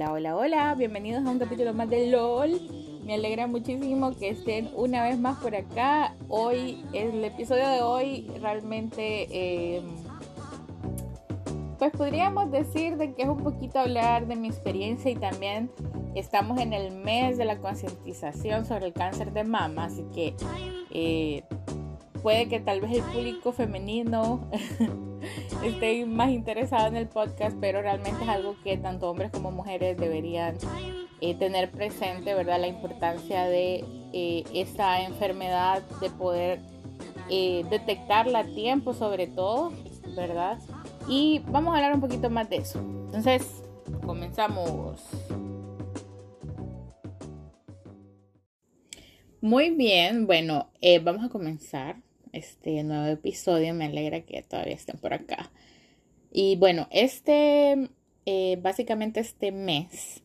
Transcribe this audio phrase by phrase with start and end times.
[0.00, 2.58] Hola, hola, hola, bienvenidos a un capítulo más de LOL.
[3.04, 6.14] Me alegra muchísimo que estén una vez más por acá.
[6.30, 9.84] Hoy, el episodio de hoy realmente, em,
[11.78, 15.70] pues podríamos decir de que es un poquito hablar de mi experiencia y también
[16.14, 20.34] estamos en el mes de la concientización sobre el cáncer de mama, así que
[20.92, 21.44] eh,
[22.22, 24.48] puede que tal vez el público femenino
[25.64, 29.96] esté más interesado en el podcast, pero realmente es algo que tanto hombres como mujeres
[29.96, 30.56] deberían
[31.20, 32.58] eh, tener presente, ¿verdad?
[32.60, 36.60] La importancia de eh, esta enfermedad, de poder
[37.28, 39.72] eh, detectarla a tiempo sobre todo,
[40.16, 40.58] ¿verdad?
[41.08, 42.78] Y vamos a hablar un poquito más de eso.
[42.78, 43.62] Entonces,
[44.06, 45.02] comenzamos.
[49.42, 50.70] Muy bien, bueno,
[51.02, 51.96] vamos a comenzar
[52.32, 53.74] este nuevo episodio.
[53.74, 55.50] Me alegra que todavía estén por acá.
[56.32, 57.90] Y bueno, este,
[58.26, 60.22] eh, básicamente este mes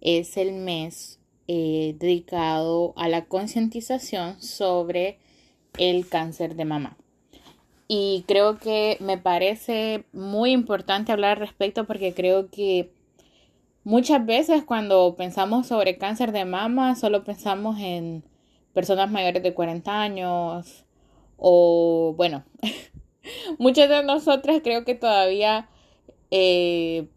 [0.00, 5.18] es el mes eh, dedicado a la concientización sobre
[5.78, 6.96] el cáncer de mama.
[7.88, 12.90] Y creo que me parece muy importante hablar al respecto porque creo que
[13.84, 18.24] muchas veces cuando pensamos sobre cáncer de mama solo pensamos en
[18.72, 20.85] personas mayores de 40 años,
[21.36, 22.44] o bueno,
[23.58, 25.68] muchas de nosotras creo que todavía
[26.30, 27.08] eh,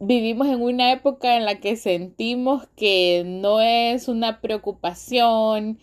[0.00, 5.78] vivimos en una época en la que sentimos que no es una preocupación,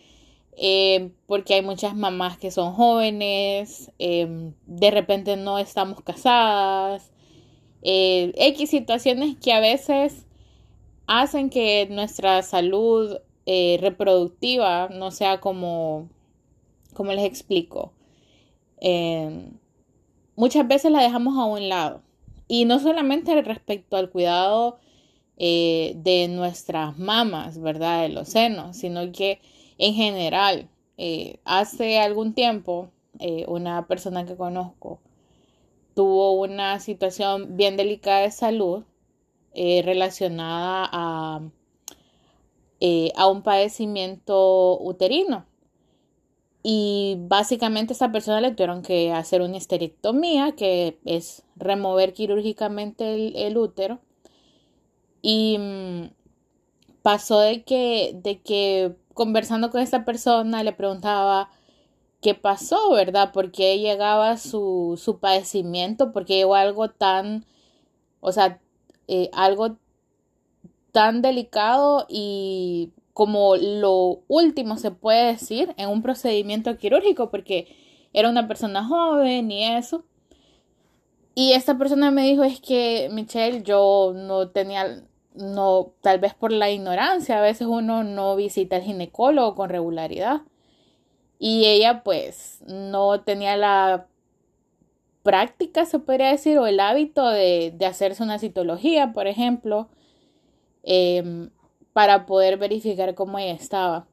[0.58, 7.11] eh, porque hay muchas mamás que son jóvenes, eh, de repente no estamos casadas,
[7.81, 10.25] X situaciones que a veces
[11.08, 16.09] hacen que nuestra salud reproductiva no sea como
[17.00, 17.94] como les explico,
[18.81, 19.53] em,
[20.36, 22.02] muchas veces la dejamos a un lado.
[22.50, 24.80] Y no solamente respecto al cuidado
[25.38, 28.02] eh, de nuestras mamas, ¿verdad?
[28.02, 29.39] De los senos, sino que
[29.77, 30.67] en general,
[30.98, 32.89] eh, hace algún tiempo,
[33.20, 34.99] eh, una persona que conozco
[35.95, 38.83] tuvo una situación bien delicada de salud
[39.55, 41.42] relacionada a,
[43.15, 45.48] a un padecimiento uterino.
[46.61, 53.47] Y básicamente a esta persona le tuvieron que hacer una esterectomía, que es remover quirúrgicamente
[53.47, 53.99] el, útero.
[55.21, 56.09] Y mm,
[57.02, 61.49] pasó de que, de que conversando con esta persona le preguntaba
[62.21, 63.31] qué pasó, ¿verdad?
[63.31, 66.11] ¿Por qué llegaba su, su padecimiento?
[66.11, 67.45] ¿Por qué llegó algo tan,
[68.21, 68.59] o sea,
[69.08, 69.77] eh, algo
[70.91, 77.68] tan delicado y como lo último se puede decir en un procedimiento quirúrgico porque
[78.14, 80.06] era una persona joven y eso.
[81.36, 85.04] Y esta persona me dijo es que Michelle yo no tenía
[85.34, 90.44] no tal vez por la ignorancia a veces uno no visita al ginecólogo con regularidad
[91.40, 94.08] y ella pues no tenía la
[95.24, 99.90] práctica se podría decir o el hábito de, de hacerse una citología por ejemplo
[100.84, 101.50] eh,
[101.99, 104.08] para poder verificar cómo ella estaba.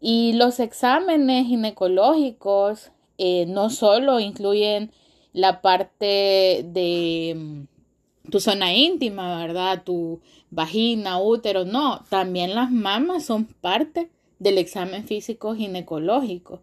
[0.00, 4.92] Y los exámenes ginecológicos eh, no solo incluyen
[5.34, 9.82] la parte de mm, tu zona íntima, ¿verdad?
[9.84, 16.62] Tu vagina, útero, no, también las mamas son parte del examen físico ginecológico,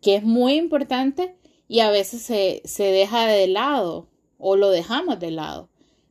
[0.00, 1.36] que es muy importante
[1.68, 4.08] y a veces se, se deja de lado
[4.38, 5.68] o lo dejamos de lado.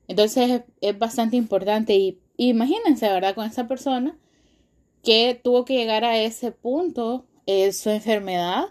[0.07, 3.35] Entonces es, es bastante importante y imagínense, ¿verdad?
[3.35, 4.17] Con esa persona
[5.03, 8.69] que tuvo que llegar a ese punto, eh, su enfermedad,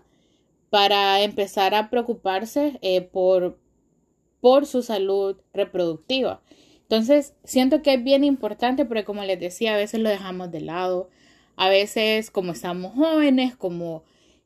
[0.71, 3.59] para empezar a preocuparse eh, por,
[4.41, 6.43] por su salud reproductiva.
[6.83, 10.61] Entonces, siento que es bien importante porque como les decía, a veces lo dejamos de
[10.61, 11.09] lado.
[11.57, 14.05] A veces, como estamos jóvenes, como,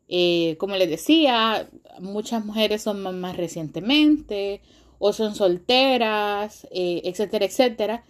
[0.09, 1.69] eh, como les decía,
[2.01, 4.63] muchas mujeres son mamás recientemente
[4.99, 8.05] o son solteras, etcétera, etcétera.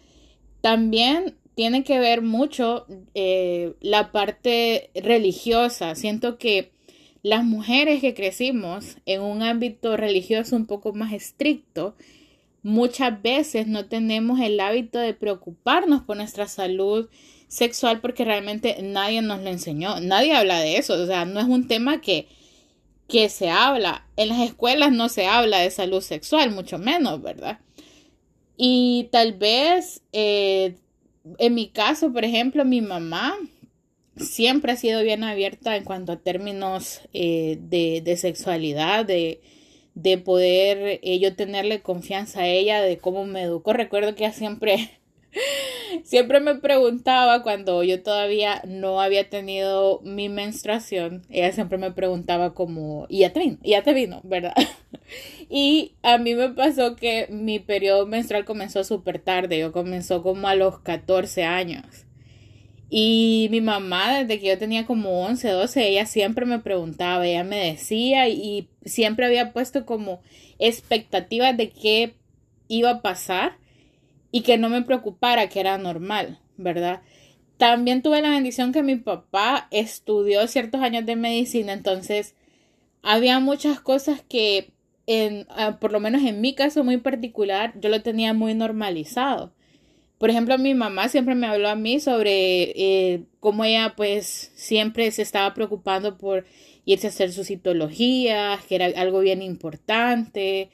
[0.64, 5.94] También tiene que ver mucho eh, la parte religiosa.
[5.94, 6.72] Siento que
[7.22, 11.96] las mujeres que crecimos en un ámbito religioso un poco más estricto,
[12.62, 17.10] muchas veces no tenemos el hábito de preocuparnos por nuestra salud
[17.46, 20.00] sexual porque realmente nadie nos lo enseñó.
[20.00, 20.94] Nadie habla de eso.
[20.94, 22.26] O sea, no es un tema que,
[23.06, 24.06] que se habla.
[24.16, 27.58] En las escuelas no se habla de salud sexual, mucho menos, ¿verdad?
[28.56, 30.76] Y tal vez, eh,
[31.38, 33.36] en mi caso, por ejemplo, mi mamá
[34.16, 39.40] siempre ha sido bien abierta en cuanto a términos eh, de, sexualidad, de,
[40.24, 43.72] poder eh, yo tenerle confianza a ella, de cómo me educó.
[43.72, 45.00] Recuerdo que ella siempre
[46.04, 52.54] siempre me preguntaba cuando yo todavía no había tenido mi menstruación, ella siempre me preguntaba
[52.54, 53.58] como, ¿y ya te vino?
[53.62, 54.20] ¿Y ya te vino?
[54.24, 54.54] ¿Verdad?
[55.50, 60.48] y a mí me pasó que mi periodo menstrual comenzó súper tarde, yo comenzó como
[60.48, 61.84] a los 14 años.
[62.90, 67.42] Y mi mamá, desde que yo tenía como 11, 12, ella siempre me preguntaba, ella
[67.42, 70.20] me decía y siempre había puesto como
[70.60, 72.14] expectativas de qué
[72.68, 73.56] iba a pasar
[74.34, 77.02] y que no me preocupara, que era normal, ¿verdad?
[77.56, 82.34] También tuve la bendición que mi papá estudió ciertos años de medicina, entonces
[83.00, 84.72] había muchas cosas que,
[85.06, 89.52] en, ah, por lo menos en mi caso muy particular, yo lo tenía muy normalizado.
[90.18, 95.12] Por ejemplo, mi mamá siempre me habló a mí sobre eh, cómo ella pues siempre
[95.12, 96.44] se estaba preocupando por
[96.84, 100.70] irse a hacer sus citologías, que era algo bien importante,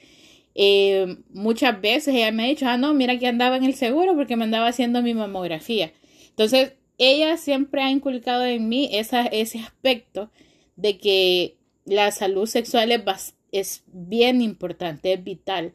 [0.54, 4.14] eh, muchas veces ella me ha dicho, ah, no, mira que andaba en el seguro
[4.14, 5.92] porque me andaba haciendo mi mamografía.
[6.30, 10.30] Entonces, ella siempre ha inculcado en mí esa, ese aspecto
[10.76, 15.72] de que la salud sexual es, es bien importante, es vital.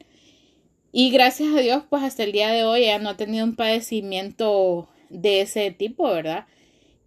[0.92, 3.56] Y gracias a Dios, pues hasta el día de hoy ella no ha tenido un
[3.56, 6.46] padecimiento de ese tipo, ¿verdad?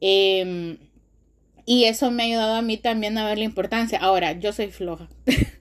[0.01, 0.77] Em,
[1.65, 3.99] y eso me ha ayudado a mí también a ver la importancia.
[3.99, 5.09] Ahora, yo soy floja.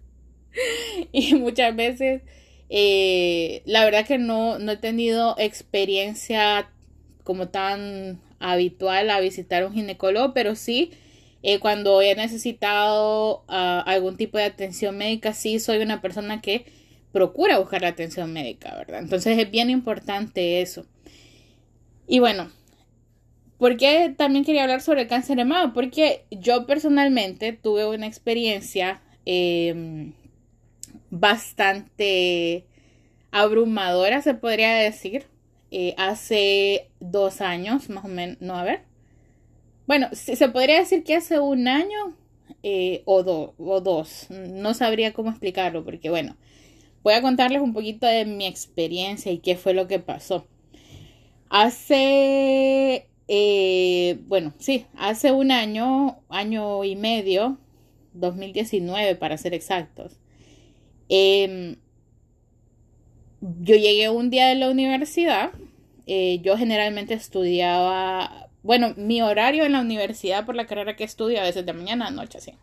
[1.13, 2.23] y muchas veces,
[2.69, 6.71] eh, la verdad que no, no he tenido experiencia
[7.25, 10.93] como tan habitual a visitar un ginecólogo, pero sí,
[11.43, 16.67] eh, cuando he necesitado ah, algún tipo de atención médica, sí soy una persona que
[17.13, 19.01] procura buscar la atención médica, ¿verdad?
[19.01, 20.87] Entonces es bien importante eso.
[22.07, 22.51] Y bueno,
[23.59, 25.75] ¿por qué también quería hablar sobre el cáncer de mama?
[25.75, 30.13] Porque yo personalmente tuve una experiencia eh,
[31.11, 32.67] bastante
[33.31, 35.27] abrumadora, se podría decir.
[35.71, 38.83] Eh, hace dos años, más o menos, no, a ver.
[39.87, 42.15] Bueno, se podría decir que hace un año
[42.63, 46.37] eh, o, o dos, no sabría cómo explicarlo, porque bueno,
[47.03, 50.47] voy a contarles un poquito de mi experiencia y qué fue lo que pasó.
[51.51, 57.59] Hace, eh, bueno, sí, hace un año, año y medio,
[58.13, 60.19] 2019 para ser exactos,
[61.09, 61.77] Em,
[63.41, 65.51] yo llegué un día de la universidad.
[66.07, 71.41] Eh, yo generalmente estudiaba, bueno, mi horario en la universidad por la carrera que estudio
[71.41, 72.55] a veces de mañana a noche, sí.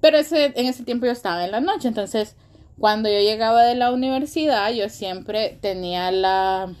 [0.00, 2.36] Pero ese, en ese tiempo yo estaba en la noche, entonces
[2.78, 6.74] cuando yo llegaba de la universidad yo siempre tenía la,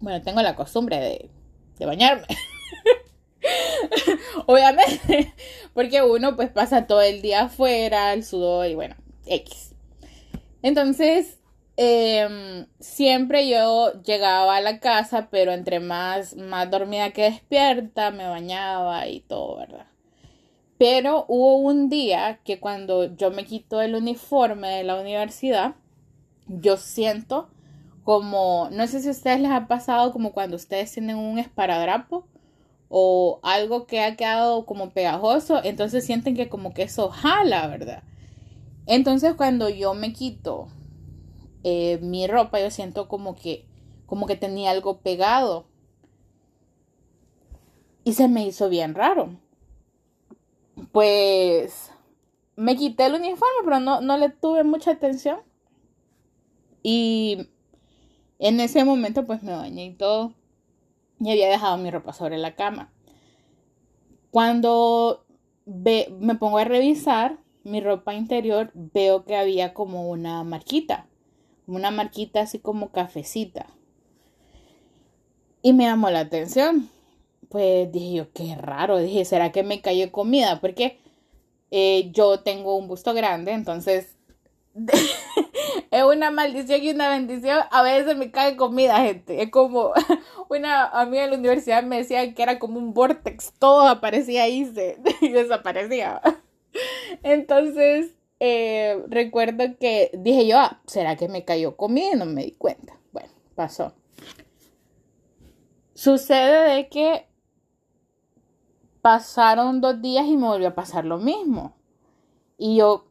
[0.00, 1.30] bueno, tengo la costumbre de,
[1.78, 2.26] de bañarme.
[4.46, 5.34] Obviamente,
[5.74, 8.96] porque uno pues pasa todo el día afuera, el sudor y bueno,
[9.26, 9.69] X.
[10.62, 11.38] Entonces,
[11.76, 18.28] em, siempre yo llegaba a la casa, pero entre más, más dormida que despierta, me
[18.28, 19.86] bañaba y todo, ¿verdad?
[20.78, 25.74] Pero hubo un día que cuando yo me quito el uniforme de la universidad,
[26.48, 27.50] yo siento
[28.04, 32.26] como, no sé si a ustedes les ha pasado como cuando ustedes tienen un esparadrapo
[32.88, 38.02] o algo que ha quedado como pegajoso, entonces sienten que como que eso jala, ¿verdad?
[38.86, 40.68] Entonces cuando yo me quito
[41.62, 43.66] eh, mi ropa, yo siento como que,
[44.06, 45.66] como que tenía algo pegado.
[48.04, 49.36] Y se me hizo bien raro.
[50.92, 51.92] Pues
[52.56, 55.40] me quité el uniforme, pero no, no le tuve mucha atención.
[56.82, 57.48] Y
[58.38, 60.34] en ese momento pues me bañé y todo.
[61.20, 62.90] Y había dejado mi ropa sobre la cama.
[64.30, 65.26] Cuando
[65.66, 71.06] me pongo a revisar, mi ropa interior veo que había como una marquita,
[71.66, 73.66] una marquita así como cafecita.
[75.62, 76.88] Y me llamó la atención.
[77.48, 80.60] Pues dije yo, qué raro, dije, ¿será que me cayó comida?
[80.60, 80.98] Porque
[81.70, 84.16] eh, yo tengo un busto grande, entonces
[85.90, 87.58] es una maldición y una bendición.
[87.70, 89.42] A veces me cae comida, gente.
[89.42, 89.92] Es como
[90.48, 94.72] una amiga de la universidad me decía que era como un vortex, todo aparecía ahí
[95.20, 96.20] y desaparecía.
[97.22, 102.16] Entonces, eh, recuerdo que dije yo, ah, ¿será que me cayó comida?
[102.16, 102.98] no me di cuenta.
[103.12, 103.92] Bueno, pasó.
[105.94, 107.28] Sucede de que
[109.02, 111.76] pasaron dos días y me volvió a pasar lo mismo.
[112.56, 113.06] Y yo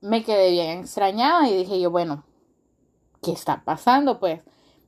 [0.00, 2.24] me quedé bien extrañada y dije yo, bueno,
[3.22, 4.18] ¿qué está pasando?
[4.18, 4.40] Pues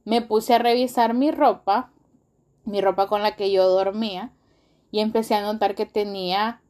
[0.04, 1.92] me puse a revisar mi ropa,
[2.64, 4.32] mi ropa con la que yo dormía,
[4.90, 6.60] y empecé a notar que tenía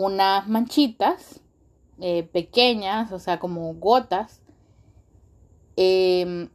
[0.00, 1.40] unas manchitas
[2.00, 4.40] eh, pequeñas, o sea, como gotas,
[5.76, 6.48] em,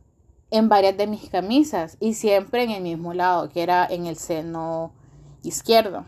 [0.50, 4.18] en varias de mis camisas y siempre en el mismo lado, que era en el
[4.18, 4.94] seno
[5.44, 6.06] izquierdo.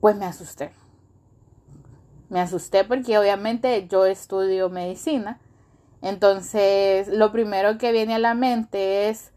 [0.00, 0.70] Pues me asusté.
[2.28, 5.40] Me asusté porque obviamente yo estudio medicina.
[6.00, 9.31] Entonces, lo primero que viene a la mente es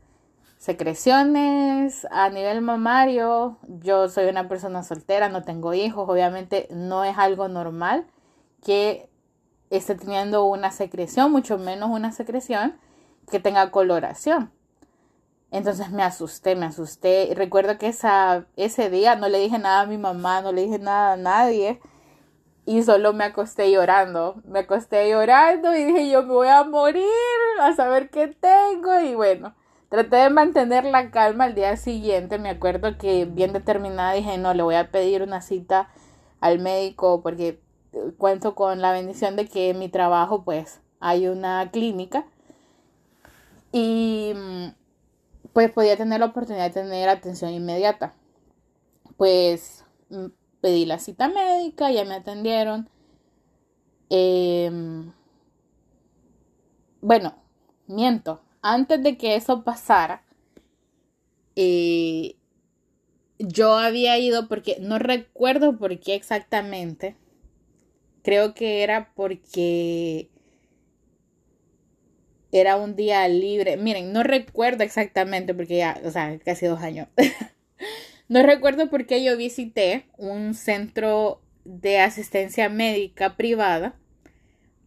[0.66, 3.60] secreciones a nivel mamario.
[3.68, 8.08] Yo soy una persona soltera, no tengo hijos, obviamente no es algo normal
[8.64, 9.08] que
[9.70, 12.80] esté teniendo una secreción, mucho menos una secreción
[13.30, 14.52] que tenga coloración.
[15.52, 17.32] Entonces me asusté, me asusté.
[17.36, 20.80] Recuerdo que esa, ese día no le dije nada a mi mamá, no le dije
[20.80, 21.80] nada a nadie.
[22.66, 24.42] Y solo me acosté llorando.
[24.46, 27.06] Me acosté llorando y dije yo me voy a morir
[27.62, 29.00] a saber qué tengo.
[29.00, 29.54] Y bueno,
[29.96, 32.38] Traté de mantener la calma al día siguiente.
[32.38, 35.90] Me acuerdo que bien determinada dije, no, le voy a pedir una cita
[36.42, 37.62] al médico porque
[37.94, 42.26] eh, cuento con la bendición de que en mi trabajo pues hay una clínica
[43.72, 44.66] y mm,
[45.54, 48.16] pues podía tener la oportunidad de tener atención inmediata.
[49.16, 50.26] Pues mm,
[50.60, 52.90] pedí la cita médica, ya me atendieron.
[54.10, 55.14] Em,
[57.00, 57.34] bueno,
[57.88, 60.24] miento, antes de que eso pasara,
[61.56, 62.36] eh,
[63.38, 67.16] yo había ido porque no recuerdo por qué exactamente.
[68.24, 70.32] Creo que era porque
[72.52, 73.78] era un día libre.
[73.78, 77.08] Miren, no recuerdo exactamente porque ya, o sea, casi dos años.
[78.30, 83.96] no recuerdo por qué yo visité un centro de asistencia médica privada.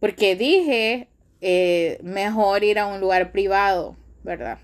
[0.01, 1.07] Porque dije,
[1.41, 4.59] eh, mejor ir a un lugar privado, ¿verdad?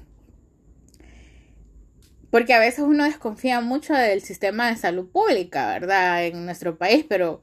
[2.32, 6.26] Porque a veces uno desconfía mucho del sistema de salud pública, ¿verdad?
[6.26, 7.42] En nuestro país, pero,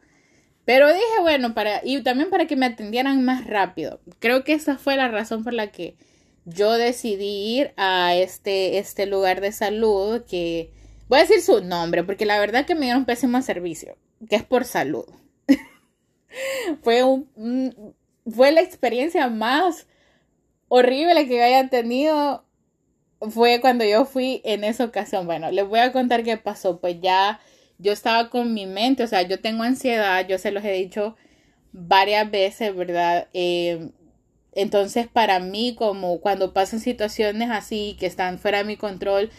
[0.65, 4.01] pero dije, bueno, para, y también para que me atendieran más rápido.
[4.19, 5.97] Creo que esa fue la razón por la que
[6.45, 10.73] yo decidí ir a este, este lugar de salud que,
[11.09, 13.97] voy a decir su nombre, porque la verdad que me dieron pésimo servicio,
[14.29, 15.05] que es por salud.
[16.83, 17.95] fue un,
[18.31, 19.87] fue la experiencia más
[20.69, 22.45] horrible que haya tenido
[23.31, 25.26] fue cuando yo fui en esa ocasión.
[25.26, 26.81] Bueno, les voy a contar qué pasó.
[26.81, 27.41] Pues ya
[27.79, 31.17] yo estaba con mi mente, o sea, yo tengo ansiedad, yo se los he dicho
[31.73, 33.29] varias veces, ¿verdad?
[33.33, 33.91] Eh,
[34.52, 39.31] entonces, para mí, como cuando pasan situaciones así que están fuera de mi control,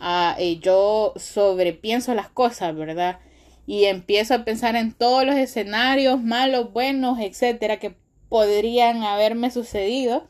[0.00, 3.20] uh, yo sobrepienso las cosas, ¿verdad?
[3.66, 7.94] Y empiezo a pensar en todos los escenarios malos, buenos, etcétera, que
[8.34, 10.24] podrían haberme sucedido.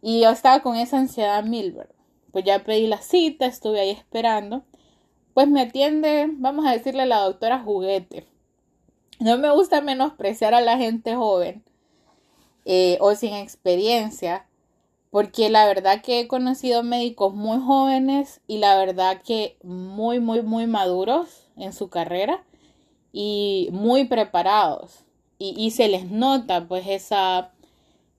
[0.00, 1.76] Y yo estaba con esa ansiedad mil,
[2.32, 4.64] Pues ya pedí la cita, estuve ahí esperando.
[5.34, 8.26] Pues me atiende, vamos a decirle la doctora juguete.
[9.20, 11.62] No me gusta menospreciar a la gente joven
[12.64, 14.46] eh, o sin experiencia,
[15.10, 20.40] porque la verdad que he conocido médicos muy jóvenes y la verdad que muy, muy,
[20.40, 22.42] muy maduros en su carrera
[23.12, 25.03] y muy preparados
[25.56, 27.52] y, se les nota pues esa,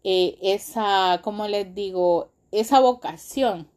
[0.03, 2.29] eh, esa, ¿cómo les digo?
[2.51, 3.70] Esa vocación.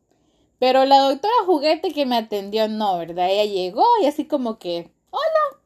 [0.59, 3.31] Pero la doctora juguete que me atendió, no, ¿verdad?
[3.31, 5.61] Ella llegó y así como que, hola,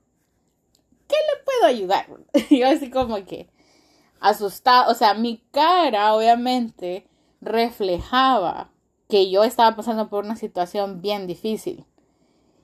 [1.08, 2.06] ¿qué le puedo ayudar?
[2.50, 3.48] Y yo así como que
[4.20, 7.06] asustada, o sea, mi cara obviamente
[7.40, 8.70] reflejaba
[9.08, 11.84] que yo estaba pasando por una situación bien difícil.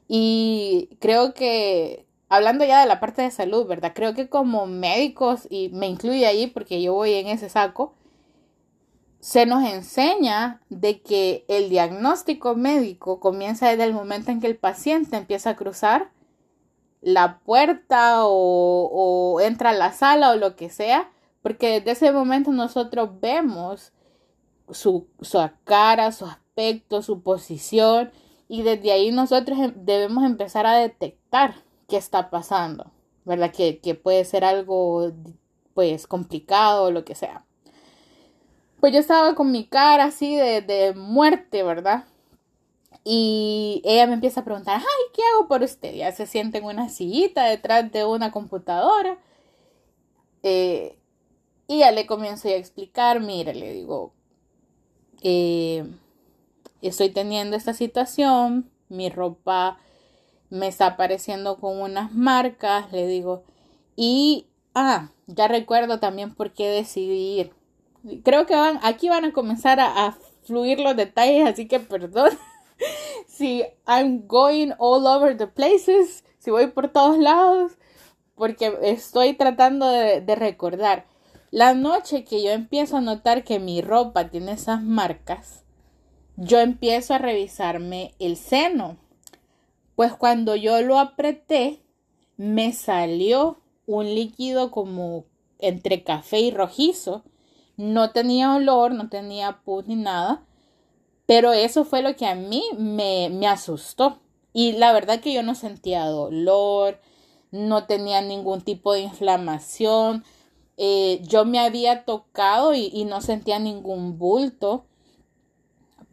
[0.08, 3.92] Y creo que, hablando ya de la parte de salud, ¿verdad?
[3.94, 7.94] Creo que como médicos, y me incluye ahí porque yo voy en ese saco,
[9.20, 14.56] se nos enseña de que el diagnóstico médico comienza desde el momento en que el
[14.56, 16.10] paciente empieza a cruzar
[17.00, 21.10] la puerta o, entra a la sala o lo que sea,
[21.42, 23.92] porque desde ese momento nosotros vemos
[24.70, 28.10] su, su cara, su aspecto, su posición,
[28.48, 31.54] y desde ahí nosotros em, debemos empezar a detectar
[31.88, 32.92] qué está pasando,
[33.24, 33.52] ¿verdad?
[33.52, 35.12] Que, puede ser algo,
[35.74, 37.44] pues, complicado o lo que sea.
[38.80, 42.04] Pues yo estaba con mi cara así de, de muerte, ¿verdad?
[43.04, 45.94] Y ella me empieza a preguntar, ay, ¿qué hago por usted?
[45.94, 49.18] Ya se siente en una sillita detrás de una computadora.
[50.42, 50.98] Eh,
[51.66, 54.12] y ya le comienzo a explicar, mire, le digo,
[55.22, 55.86] eh,
[56.82, 59.78] estoy teniendo esta situación, mi ropa
[60.50, 63.44] me está apareciendo con unas marcas, le digo,
[63.96, 67.52] y, ah, ya recuerdo también por qué decidí ir.
[68.24, 72.30] Creo que van, aquí van a comenzar a, fluir los detalles, así que perdón
[73.26, 77.72] si I'm going all over the places, si voy por todos lados,
[78.34, 81.04] porque estoy tratando de, de recordar.
[81.50, 85.64] La noche que yo empiezo a notar que mi ropa tiene esas marcas,
[86.36, 88.96] yo empiezo a revisarme el seno.
[89.98, 91.82] Pues cuando yo lo apreté,
[92.36, 95.24] me salió un líquido como
[95.58, 97.24] entre café y rojizo.
[97.76, 100.46] No tenía olor, no tenía pus ni nada.
[101.26, 104.20] Pero eso fue lo que a mí me, me asustó.
[104.52, 107.00] Y la verdad que yo no sentía dolor,
[107.50, 110.22] no tenía ningún tipo de inflamación.
[110.76, 114.84] Eh, yo me había tocado y, y, no sentía ningún bulto.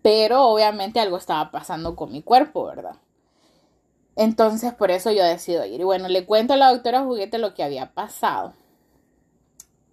[0.01, 2.95] Pero obviamente algo estaba pasando con mi cuerpo, ¿verdad?
[4.15, 5.81] Entonces por eso yo decido ir.
[5.81, 8.53] Y bueno, le cuento a la doctora Juguete lo que había pasado.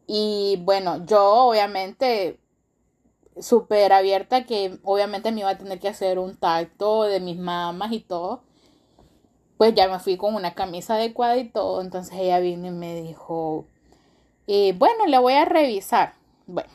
[0.06, 2.38] Y bueno, yo obviamente
[3.40, 7.92] súper abierta que obviamente me iba a tener que hacer un tacto de mis mamas
[7.92, 8.42] y todo.
[9.56, 11.80] Pues ya me fui con una camisa adecuada y todo.
[11.80, 13.66] Entonces ella vino y me dijo,
[14.46, 16.14] eh, bueno, le voy a revisar.
[16.46, 16.70] Bueno,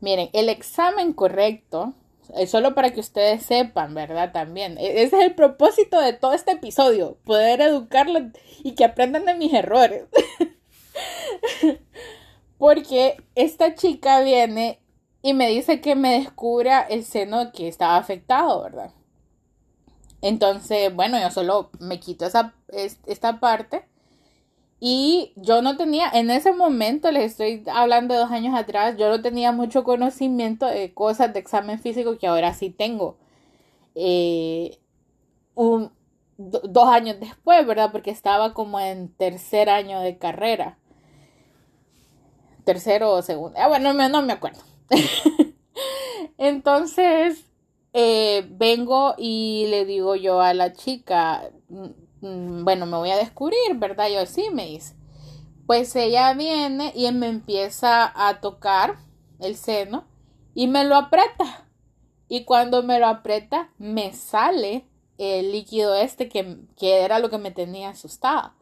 [0.00, 1.94] miren, el examen correcto,
[2.36, 4.32] es solo para que ustedes sepan, ¿verdad?
[4.32, 8.22] También, e-, ese es el propósito de todo este episodio, poder educarlos
[8.62, 10.04] y que aprendan de mis errores.
[12.58, 14.80] Porque esta chica viene
[15.22, 18.90] y me dice que me descubra el seno que estaba afectado, ¿verdad?
[20.20, 22.54] Entonces, bueno, yo solo me quito esa,
[23.06, 23.86] esta parte.
[24.80, 29.08] Y yo no tenía, en ese momento, les estoy hablando de dos años atrás, yo
[29.08, 33.16] no tenía mucho conocimiento de cosas de examen físico que ahora sí tengo.
[33.94, 34.78] Eh,
[35.54, 35.90] un,
[36.36, 37.92] dos años después, ¿verdad?
[37.92, 40.78] Porque estaba como en tercer año de carrera
[42.64, 43.58] tercero o segundo.
[43.58, 44.60] Ah, bueno, no, me acuerdo.
[46.38, 47.44] Entonces,
[47.92, 51.50] eh, vengo y le digo yo a la chica,
[52.24, 54.08] bueno, me voy a descubrir, ¿verdad?
[54.08, 54.96] Yo sí, me dice.
[55.66, 58.96] Pues ella viene y me empieza a tocar
[59.40, 60.04] el seno
[60.54, 61.66] y me lo aprieta.
[62.28, 64.86] Y cuando me lo aprieta, me sale
[65.18, 68.54] el líquido este que, que era lo que me tenía asustada.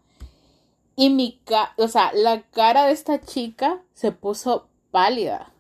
[0.97, 5.53] Y mi cara, o sea, la cara de esta chica se puso pálida.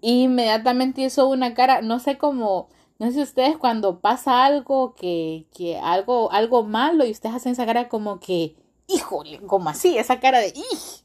[0.00, 2.68] inmediatamente hizo una cara, no sé cómo,
[3.04, 7.66] no sé ustedes cuando pasa algo que, que algo, algo malo y ustedes hacen esa
[7.66, 11.02] cara como que, híjole, como así, esa cara de, ¡ih!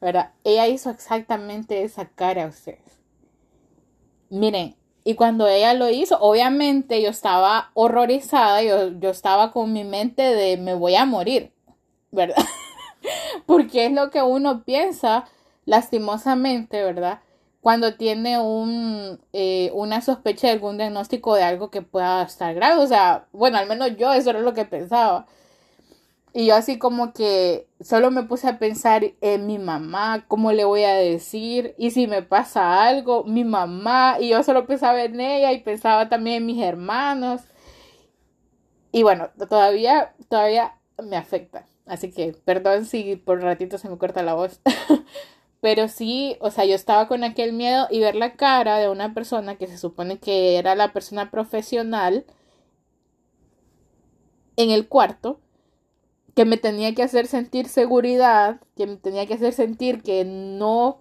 [0.00, 0.32] ¿verdad?
[0.44, 2.80] Ella hizo exactamente esa cara a ustedes.
[4.30, 9.84] Miren, y cuando ella lo hizo, obviamente yo estaba horrorizada, yo, yo estaba con mi
[9.84, 11.52] mente de me voy a morir,
[12.12, 12.42] ¿verdad?
[13.46, 15.26] Porque es lo que uno piensa
[15.66, 17.20] lastimosamente, ¿verdad?
[17.66, 22.80] Cuando tiene un, eh, una sospecha de algún diagnóstico de algo que pueda estar grave.
[22.80, 25.26] O sea, bueno, al menos yo eso era lo que pensaba.
[26.32, 30.64] Y yo así como que solo me puse a pensar en mi mamá, cómo le
[30.64, 35.20] voy a decir, y si me pasa algo, mi mamá, y yo solo pensaba en
[35.20, 37.42] ella y pensaba también en mis hermanos.
[38.92, 41.66] Y bueno, todavía, todavía me afecta.
[41.84, 44.60] Así que perdón si por un ratito se me corta la voz.
[45.66, 49.14] Pero sí, o sea, yo estaba con aquel miedo y ver la cara de una
[49.14, 52.24] persona que se supone que era la persona profesional
[54.56, 55.40] en el cuarto
[56.36, 60.98] que me tenía que hacer sentir seguridad, que me tenía que hacer sentir que no,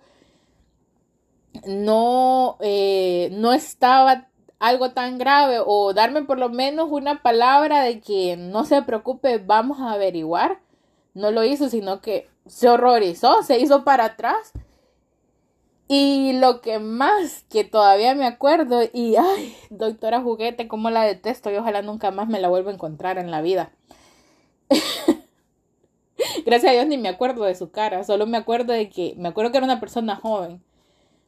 [1.67, 8.01] no, eh, no estaba algo tan grave o darme por lo menos una palabra de
[8.01, 10.59] que no se preocupe, vamos a averiguar.
[11.13, 14.53] No lo hizo, sino que se horrorizó, se hizo para atrás.
[15.87, 21.51] Y lo que más que todavía me acuerdo, y ay, doctora juguete, cómo la detesto
[21.51, 23.71] y ojalá nunca más me la vuelva a encontrar en la vida.
[26.45, 29.27] Gracias a Dios ni me acuerdo de su cara, solo me acuerdo de que, me
[29.27, 30.63] acuerdo que era una persona joven,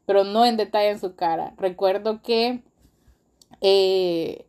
[0.05, 1.53] pero no en detalle en su cara.
[1.57, 2.63] Recuerdo que
[3.61, 4.47] eh,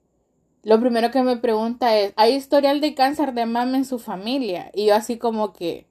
[0.63, 4.71] lo primero que me pregunta es, ¿hay historial de cáncer de mama en su familia?
[4.75, 5.88] Y yo así como que,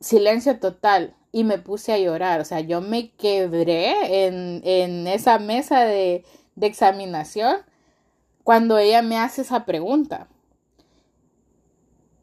[0.00, 1.14] silencio total.
[1.30, 6.24] Y me puse a llorar, o sea, yo me quebré en, en esa mesa de,
[6.56, 7.58] de examinación
[8.44, 10.28] cuando ella me hace esa pregunta.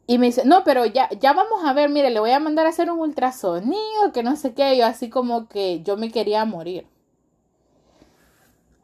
[0.08, 2.66] Y me dice, no, pero ya, ya vamos a ver, mire, le voy a mandar
[2.66, 6.44] a hacer un ultrasonido, que no sé qué, yo así como que yo me quería
[6.44, 6.86] morir.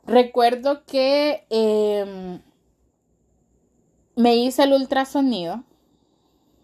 [0.05, 2.41] Recuerdo que em,
[4.17, 5.63] me hice el ultrasonido,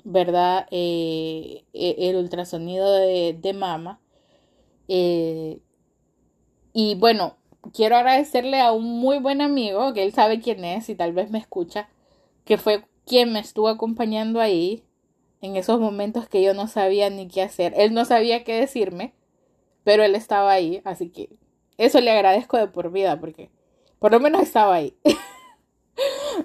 [0.09, 0.66] ¿verdad?
[0.71, 4.01] Eh, e, el ultrasonido de, de mama.
[4.88, 5.61] Eh,
[6.73, 7.37] y bueno,
[7.75, 11.31] quiero agradecerle a un muy buen amigo, que él sabe quién es y tal vez
[11.31, 11.90] me escucha,
[12.47, 14.83] que fue quien me estuvo acompañando ahí,
[15.42, 17.75] en esos momentos que yo no sabía ni qué hacer.
[17.77, 19.12] Él no sabía qué decirme,
[19.85, 21.31] pero él estaba ahí, así que
[21.79, 23.51] eso le agradezco de por vida porque
[23.99, 24.94] por lo menos estaba ahí.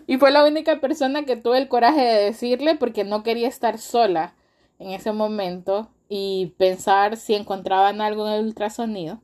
[0.08, 3.78] y fue la única persona que tuve el coraje de decirle porque no quería estar
[3.78, 4.36] sola
[4.80, 9.22] en ese momento y pensar si encontraban algo en el ultrasonido.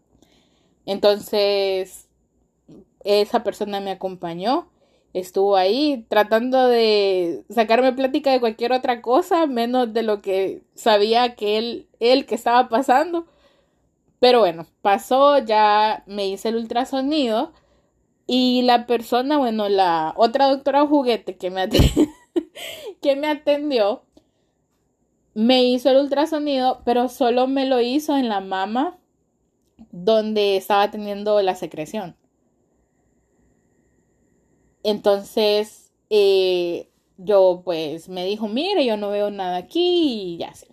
[0.86, 2.08] Entonces,
[3.04, 4.70] esa persona me acompañó,
[5.14, 11.36] estuvo ahí tratando de sacarme plática de cualquier otra cosa, menos de lo que sabía
[11.36, 13.28] que él, él que estaba pasando.
[14.20, 17.54] Pero bueno, pasó, ya me hice el ultrasonido
[18.32, 21.68] y la persona, bueno, la otra doctora juguete que me,
[23.02, 24.04] que me atendió,
[25.34, 29.00] me hizo el ultrasonido, pero solo me lo hizo en la mama
[29.90, 32.16] donde estaba teniendo la secreción.
[34.84, 40.68] Entonces, eh, yo pues me dijo, mire, yo no veo nada aquí y ya sé.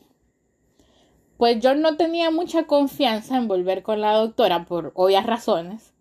[1.38, 5.95] Pues yo no tenía mucha confianza en volver con la doctora por obvias razones.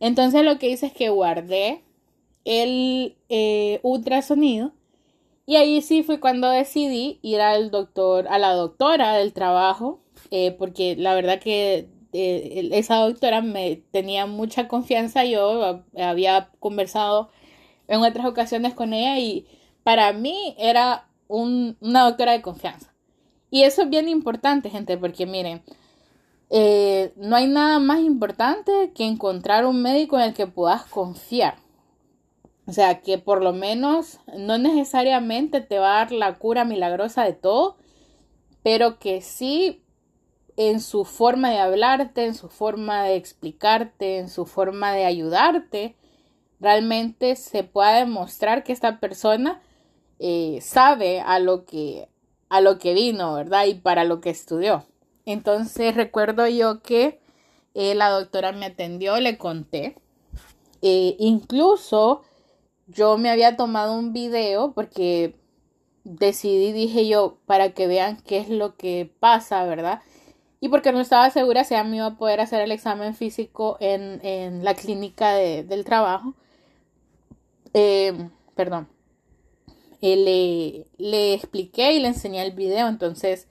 [0.00, 1.82] Entonces lo que hice es que guardé
[2.44, 4.72] el eh, ultrasonido
[5.46, 10.52] y ahí sí fue cuando decidí ir al doctor, a la doctora del trabajo, eh,
[10.52, 15.24] porque la verdad que eh, esa doctora me tenía mucha confianza.
[15.24, 17.30] Yo había conversado
[17.88, 19.46] en otras ocasiones con ella y
[19.82, 22.94] para mí era una doctora de confianza.
[23.50, 25.62] Y eso es bien importante, gente, porque miren,
[26.50, 31.56] eh, no hay nada más importante que encontrar un médico en el que puedas confiar.
[32.66, 37.24] O sea, que por lo menos no necesariamente te va a dar la cura milagrosa
[37.24, 37.76] de todo,
[38.62, 39.82] pero que sí
[40.56, 45.96] en su forma de hablarte, en su forma de explicarte, en su forma de ayudarte,
[46.60, 49.60] realmente se pueda demostrar que esta persona
[50.18, 52.08] eh, sabe a lo que
[52.48, 53.66] a lo que vino, ¿verdad?
[53.66, 54.84] Y para lo que estudió.
[55.26, 57.20] Entonces recuerdo yo que
[57.74, 59.96] eh, la doctora me atendió, le conté.
[60.82, 62.22] Eh, incluso
[62.86, 65.36] yo me había tomado un video porque
[66.04, 70.02] decidí, dije yo, para que vean qué es lo que pasa, ¿verdad?
[70.60, 73.76] Y porque no estaba segura si a mí iba a poder hacer el examen físico
[73.80, 76.34] en, la clínica del trabajo.
[77.74, 78.88] Eh, perdón.
[80.00, 83.48] Le, le expliqué y le enseñé el video, entonces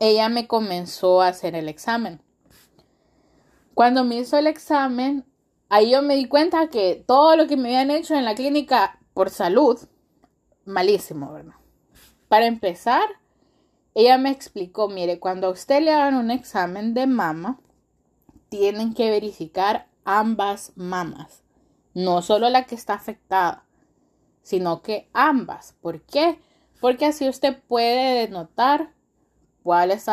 [0.00, 2.22] ella me comenzó a hacer el examen.
[3.74, 5.24] Cuando me hizo el examen,
[5.68, 8.98] ahí yo me di cuenta que todo lo que me habían hecho en la clínica
[9.14, 9.78] por salud,
[10.64, 11.54] malísimo, ¿verdad?
[12.28, 13.04] Para empezar,
[13.94, 17.60] ella me explicó, mire, cuando a usted le hagan un examen de mama,
[18.48, 21.42] tienen que verificar ambas mamas,
[21.94, 23.64] no solo la que está afectada,
[24.42, 25.74] sino que ambas.
[25.80, 26.38] ¿Por qué?
[26.80, 28.94] Porque así usted puede denotar
[29.90, 30.06] es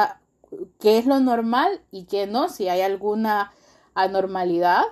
[0.79, 3.51] qué es lo normal y qué no, si hay alguna
[3.93, 4.83] anormalidad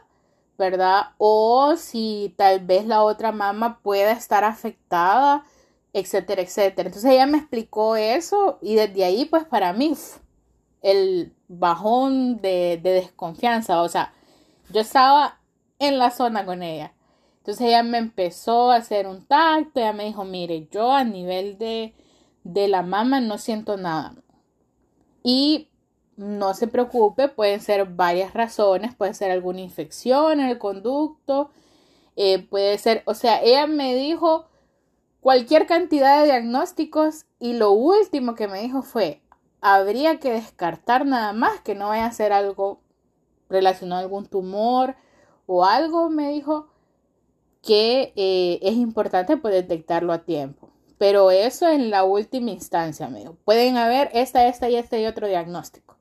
[0.58, 1.08] ¿verdad?
[1.18, 5.46] O si tal vez la otra mama pueda estar afectada,
[5.94, 6.88] etcétera, etcétera.
[6.90, 9.94] Entonces ella me explicó eso y desde ahí pues para mí
[10.82, 14.14] el bajón de, desconfianza, o sea,
[14.70, 15.40] yo estaba
[15.80, 16.94] en la zona con ella.
[17.40, 21.58] Entonces ella me empezó a hacer un tacto, ella me dijo, mire, yo a nivel
[21.58, 21.94] de,
[22.44, 24.16] de la mama no siento nada.
[25.24, 25.70] Y
[26.18, 31.50] no se preocupe, pueden ser varias razones, puede ser alguna infección en el conducto,
[32.16, 34.46] eh, puede ser, o sea, ella me dijo
[35.22, 39.22] cualquier cantidad de diagnósticos y lo último que me dijo fue,
[39.62, 42.82] habría que descartar nada más que no vaya a ser algo
[43.50, 44.96] relacionado a algún tumor
[45.48, 46.68] o algo, me dijo,
[47.64, 50.70] que eh, es importante pues, detectarlo a tiempo.
[51.04, 53.36] Pero eso en la última instancia, dijo.
[53.44, 55.98] Pueden haber esta, esta y este y otro diagnóstico.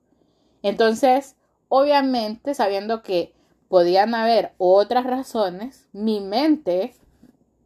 [0.62, 1.34] Entonces,
[1.66, 3.34] obviamente, sabiendo que
[3.66, 6.94] podían haber otras razones, mi mente,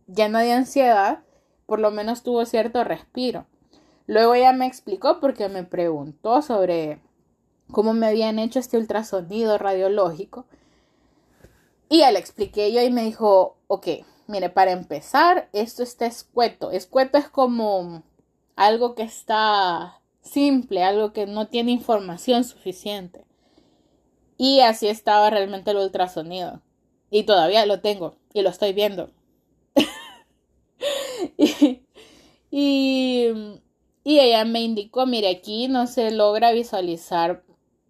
[0.06, 1.24] llena de ansiedad,
[1.66, 3.44] por lo menos tuvo cierto respiro.
[4.06, 7.02] Luego ella me explicó porque me preguntó sobre
[7.70, 10.46] cómo me habían hecho este ultrasonido radiológico.
[11.90, 13.88] Y ya le expliqué yo y me dijo, ok,
[14.26, 16.70] mire, para empezar, esto está escueto.
[16.70, 18.02] Escueto es como
[18.56, 23.24] algo que está simple, algo que no tiene información suficiente.
[24.38, 26.62] Y así estaba realmente el ultrasonido.
[27.10, 29.10] Y todavía lo tengo y lo estoy viendo.
[31.38, 31.80] y,
[32.50, 37.44] y, ella me indicó, mire, aquí no se logra visualizar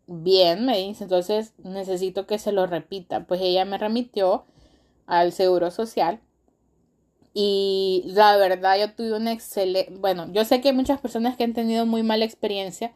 [0.07, 3.27] bien, me dice, entonces necesito que se lo repita.
[3.27, 4.45] Pues ella me remitió
[5.07, 6.21] al Seguro Social
[7.39, 11.45] Y la verdad yo tuve una excelente, bueno, yo sé que hay muchas personas que
[11.45, 12.95] han tenido muy mala experiencia,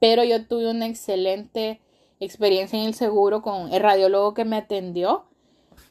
[0.00, 1.80] pero yo tuve una excelente
[2.18, 5.26] experiencia en el seguro con el radiólogo que me atendió.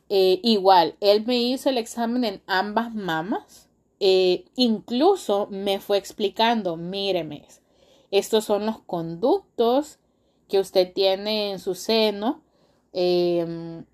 [0.10, 3.70] Eh, igual, él me hizo el examen en ambas mamas.
[4.02, 7.46] Eh, incluso me fue explicando, míreme,
[8.12, 10.00] estos son los conductos
[10.50, 12.42] que usted tiene en su seno.
[12.92, 13.86] Em,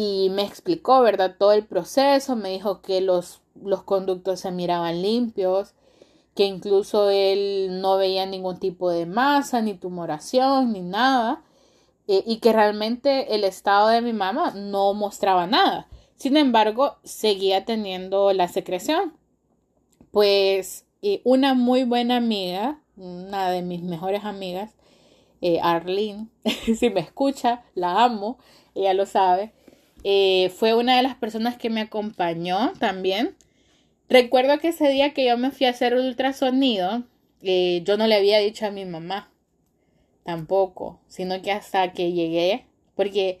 [0.00, 1.34] y me explicó, ¿verdad?
[1.36, 2.36] Todo el proceso.
[2.36, 5.74] Me dijo que los, los conductos se miraban limpios,
[6.36, 11.42] que incluso él no veía ningún tipo de masa, ni tumoración, ni nada,
[12.06, 15.88] eh, y que realmente el estado de mi mamá no mostraba nada.
[16.14, 19.14] Sin embargo, seguía teniendo la secreción.
[20.12, 24.76] Pues eh, una muy buena amiga, una de mis mejores amigas,
[25.40, 26.28] eh, Arlene,
[26.78, 28.38] si me escucha, la amo,
[28.76, 29.52] ella lo sabe,
[30.02, 33.36] fue una de las personas que me acompañó también
[34.08, 37.02] Recuerdo que ese día que yo me fui a hacer ultrasonido,
[37.42, 39.30] eh, yo no le había dicho a mi mamá
[40.24, 43.38] tampoco, sino que hasta que llegué, porque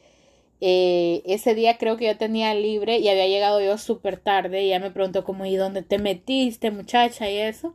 [0.60, 4.66] eh, ese día creo que yo tenía libre y había llegado yo súper tarde y
[4.66, 7.30] ella me preguntó como, ¿y dónde te metiste muchacha?
[7.30, 7.74] y eso.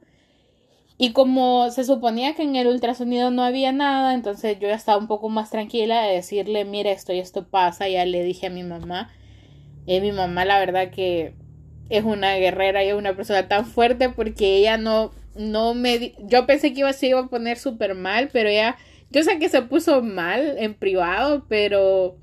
[0.97, 4.97] Y como se suponía que en el ultrasonido no había nada, entonces yo ya estaba
[4.97, 8.51] un poco más tranquila de decirle, mira, esto y esto pasa, ya le dije a
[8.51, 9.11] mi mamá.
[9.85, 11.33] Y mi mamá la verdad que
[11.89, 16.13] es una guerrera y es una persona tan fuerte porque ella no, no me...
[16.19, 18.77] Yo pensé que iba, se iba a poner súper mal, pero ella...
[19.09, 22.17] Yo sé que se puso mal en privado, pero...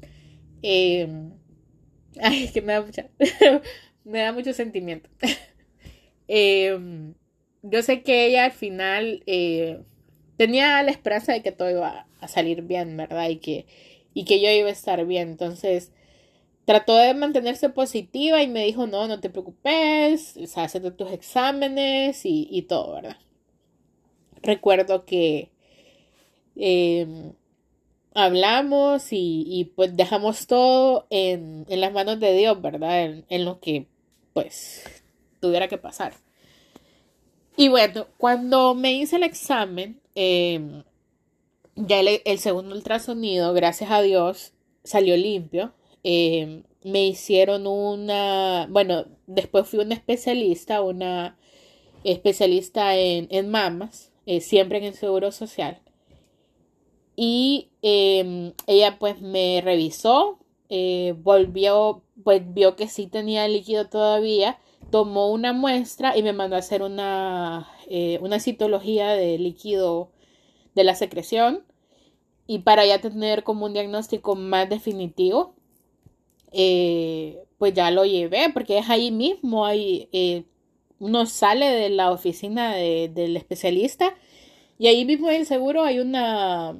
[0.62, 1.08] Eh,
[2.22, 3.06] ay, que me da mucha...
[4.04, 5.08] me da mucho sentimiento.
[6.28, 6.78] eh,
[7.62, 9.80] yo sé que ella al final eh,
[10.36, 13.28] tenía la esperanza de que todo iba a salir bien, ¿verdad?
[13.28, 13.66] Y que,
[14.14, 15.28] y que yo iba a estar bien.
[15.30, 15.92] Entonces,
[16.64, 22.20] trató de mantenerse positiva y me dijo, no, no te preocupes, o sea, tus exámenes
[22.24, 23.16] y, todo, ¿verdad?
[24.42, 25.50] Recuerdo que
[26.56, 27.32] em,
[28.14, 33.24] hablamos y, pues dejamos todo en, las manos de Dios, ¿verdad?
[33.28, 33.88] En, lo que
[34.32, 34.84] pues
[35.40, 36.14] tuviera que pasar.
[37.56, 40.82] Y bueno, cuando me hice el examen, em,
[41.76, 44.52] ya el segundo ultrasonido, gracias a Dios,
[44.84, 51.36] salió limpio eh, me hicieron una, bueno, después fui una especialista, una
[52.04, 55.80] especialista en, en mamas, eh, siempre en el Seguro Social.
[57.16, 60.38] Y em, ella pues me revisó,
[60.70, 64.58] eh, volvió, pues vio que sí tenía líquido todavía,
[64.90, 67.68] tomó una muestra y me mandó a hacer una,
[68.20, 70.10] una citología de líquido
[70.74, 71.64] de la secreción
[72.46, 75.54] y para ya tener como un diagnóstico más definitivo
[76.52, 80.44] eh, pues ya lo llevé, porque es ahí mismo, ahí eh,
[80.98, 84.14] uno sale de la oficina del especialista
[84.78, 86.76] y ahí mismo en el seguro hay una,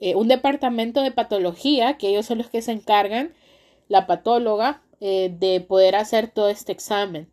[0.00, 3.32] eh, un departamento de patología, que ellos son los que se encargan,
[3.88, 7.28] la patóloga, de poder hacer todo este examen.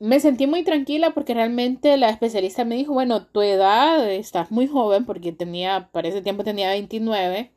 [0.00, 4.68] Me sentí muy tranquila porque realmente la especialista me dijo, bueno, tu edad, estás muy
[4.68, 7.52] joven porque tenía, para ese tiempo tenía 29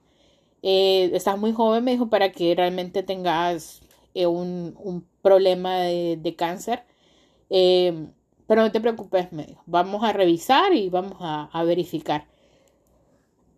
[0.63, 3.81] eh, estás muy joven, me dijo, para que realmente tengas
[4.13, 6.83] eh, un, problema de, cáncer.
[7.49, 8.07] Eh,
[8.47, 12.27] pero no te preocupes, me dijo, vamos a revisar y vamos a, verificar.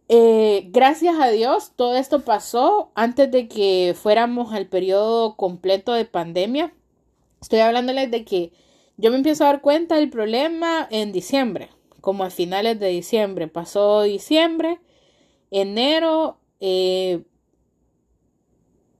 [0.09, 6.73] gracias a Dios, todo esto pasó antes de que fuéramos al periodo completo de pandemia.
[7.43, 8.53] Estoy hablándoles de que
[8.95, 13.49] yo me empiezo a dar cuenta del problema en diciembre, como a finales de diciembre.
[13.49, 14.79] Pasó diciembre,
[15.51, 17.23] enero, eh,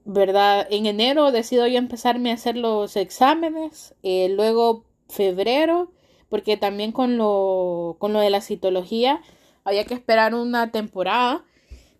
[0.05, 0.67] ¿Verdad?
[0.69, 5.93] En enero decido yo empezarme a hacer los exámenes, eh, luego febrero,
[6.27, 9.21] porque también con lo, con lo de la citología
[9.63, 11.45] había que esperar una temporada,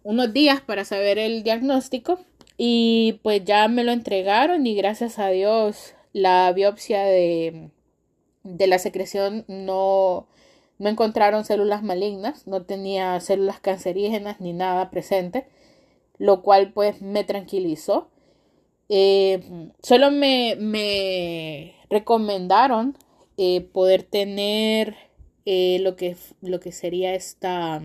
[0.04, 2.20] unos días para saber el diagnóstico
[2.58, 7.72] y pues ya me lo entregaron y gracias a Dios la biopsia de,
[8.44, 10.28] de la secreción no,
[10.80, 15.46] no encontraron células malignas, no tenía células cancerígenas ni nada presente,
[16.18, 18.10] lo cual pues me tranquilizó.
[18.90, 22.98] Eh, solo me, me recomendaron
[23.38, 24.96] eh, poder tener
[25.46, 27.82] eh, lo, que, lo que sería esta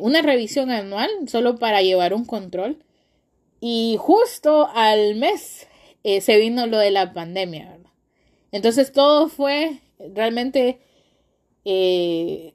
[0.00, 2.78] una revisión anual solo para llevar un control
[3.68, 5.66] y justo al mes
[6.02, 7.76] se vino lo de la pandemia
[8.52, 10.80] entonces todo fue realmente
[11.64, 12.54] eh,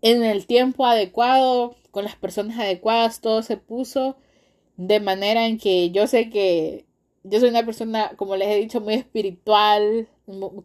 [0.00, 4.16] en el tiempo adecuado, con las personas adecuadas, todo se puso
[4.76, 6.86] de manera en que yo sé que
[7.24, 10.08] yo soy una persona, como les he dicho, muy espiritual,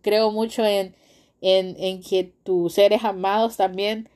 [0.02, 0.96] creo mucho en,
[1.42, 4.10] en, en que tus seres amados también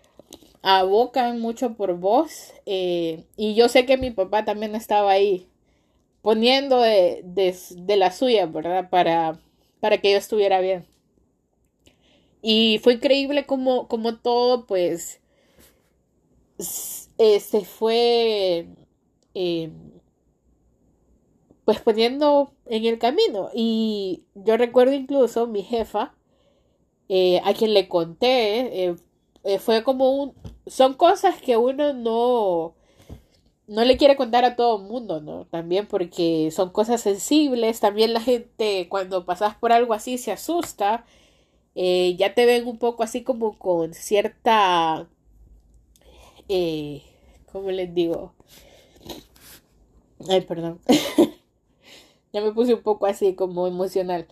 [0.66, 2.54] abocan mucho por vos.
[2.66, 5.48] Eh, y yo sé que mi papá también estaba ahí
[6.24, 8.90] poniendo de, de, la suya, ¿verdad?
[8.90, 9.40] Para,
[9.80, 10.88] para que yo estuviera bien.
[12.42, 15.22] Y fue increíble como, como todo, pues,
[17.20, 18.68] eh, se fue,
[19.36, 19.72] eh,
[21.64, 23.50] pues, poniendo en el camino.
[23.54, 26.16] Y yo recuerdo incluso mi jefa,
[27.44, 28.96] a quien le conté,
[29.60, 30.34] fue como un,
[30.68, 32.74] son cosas que uno no,
[33.68, 35.46] no le quiere contar a todo el mundo, ¿no?
[35.46, 41.06] También porque son cosas sensibles, también la gente cuando pasas por algo así se asusta,
[41.76, 45.08] eh, ya te ven un poco así como con cierta,
[46.50, 47.04] eh,
[47.52, 48.34] ¿cómo les digo?
[50.30, 50.80] Ay, perdón.
[52.34, 54.28] ya me puse un poco así como emocional.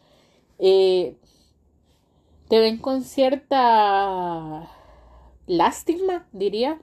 [0.59, 1.17] Eh,
[2.49, 4.69] te ven con cierta
[5.47, 6.79] lástima, diría,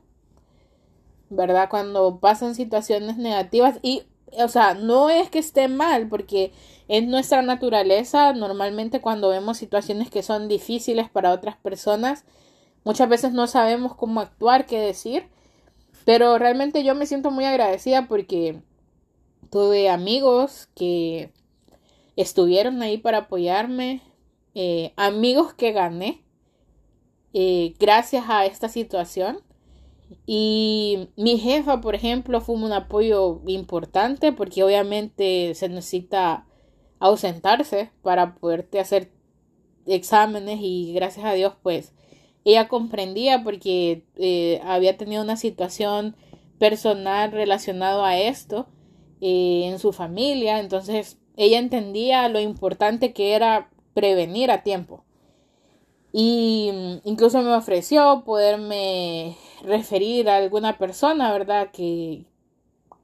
[1.30, 1.68] ¿verdad?
[1.70, 4.02] Cuando pasan situaciones negativas y,
[4.38, 6.52] o sea, no es que esté mal, porque
[6.88, 12.24] es nuestra naturaleza, normalmente cuando vemos situaciones que son difíciles para otras personas,
[12.84, 15.28] muchas veces no sabemos cómo actuar, qué decir,
[16.04, 18.60] pero realmente yo me siento muy agradecida porque
[19.50, 21.32] tuve amigos que
[22.16, 24.02] estuvieron ahí para apoyarme,
[24.54, 26.24] eh, amigos que gané,
[27.32, 29.40] eh, gracias a esta situación.
[30.26, 36.46] Y mi jefa, por ejemplo, fue un apoyo importante porque obviamente se necesita
[37.00, 39.10] ausentarse para poderte hacer
[39.86, 41.92] exámenes y gracias a Dios pues
[42.44, 46.16] ella comprendía porque eh, había tenido una situación
[46.58, 48.68] personal relacionado a esto
[49.20, 55.04] eh, en su familia entonces ella entendía lo importante que era prevenir a tiempo
[56.12, 61.70] y mm, incluso me ofreció poderme referir a alguna persona, ¿verdad?
[61.72, 62.24] Que,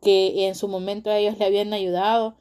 [0.02, 2.36] que en su momento a ellos le habían ayudado.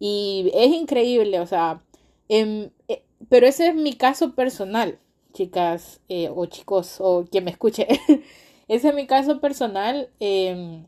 [0.00, 1.82] Y es increíble, o sea,
[2.28, 4.98] em, eh, pero ese es mi caso personal,
[5.32, 7.86] chicas eh, o chicos o quien me escuche.
[8.68, 10.86] ese es mi caso personal em,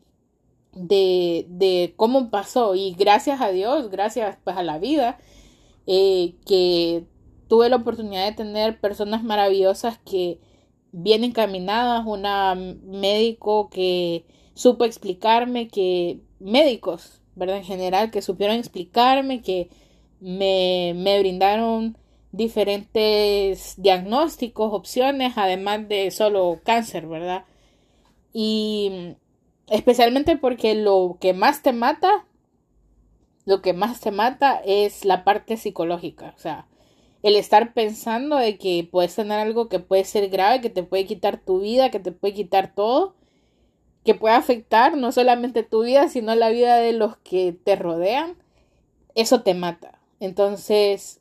[0.73, 5.19] de, de cómo pasó y gracias a Dios, gracias pues a la vida,
[5.87, 7.05] eh, que
[7.47, 10.39] tuve la oportunidad de tener personas maravillosas que
[10.91, 17.57] bien encaminadas, una médico que supo explicarme, que médicos, ¿verdad?
[17.57, 19.69] En general, que supieron explicarme, que
[20.19, 21.97] me, me brindaron
[22.31, 27.45] diferentes diagnósticos, opciones, además de solo cáncer, ¿verdad?
[28.33, 29.15] Y
[29.69, 32.25] especialmente porque lo que más te mata,
[33.45, 36.67] lo que más te mata es la parte psicológica, o sea,
[37.27, 41.05] el estar pensando de que puedes tener algo que puede ser grave, que te puede
[41.05, 43.15] quitar tu vida, que te puede quitar todo,
[44.05, 48.37] que puede afectar no solamente tu vida, sino la vida de los que te rodean,
[49.13, 49.99] eso te mata.
[50.21, 51.19] Entonces,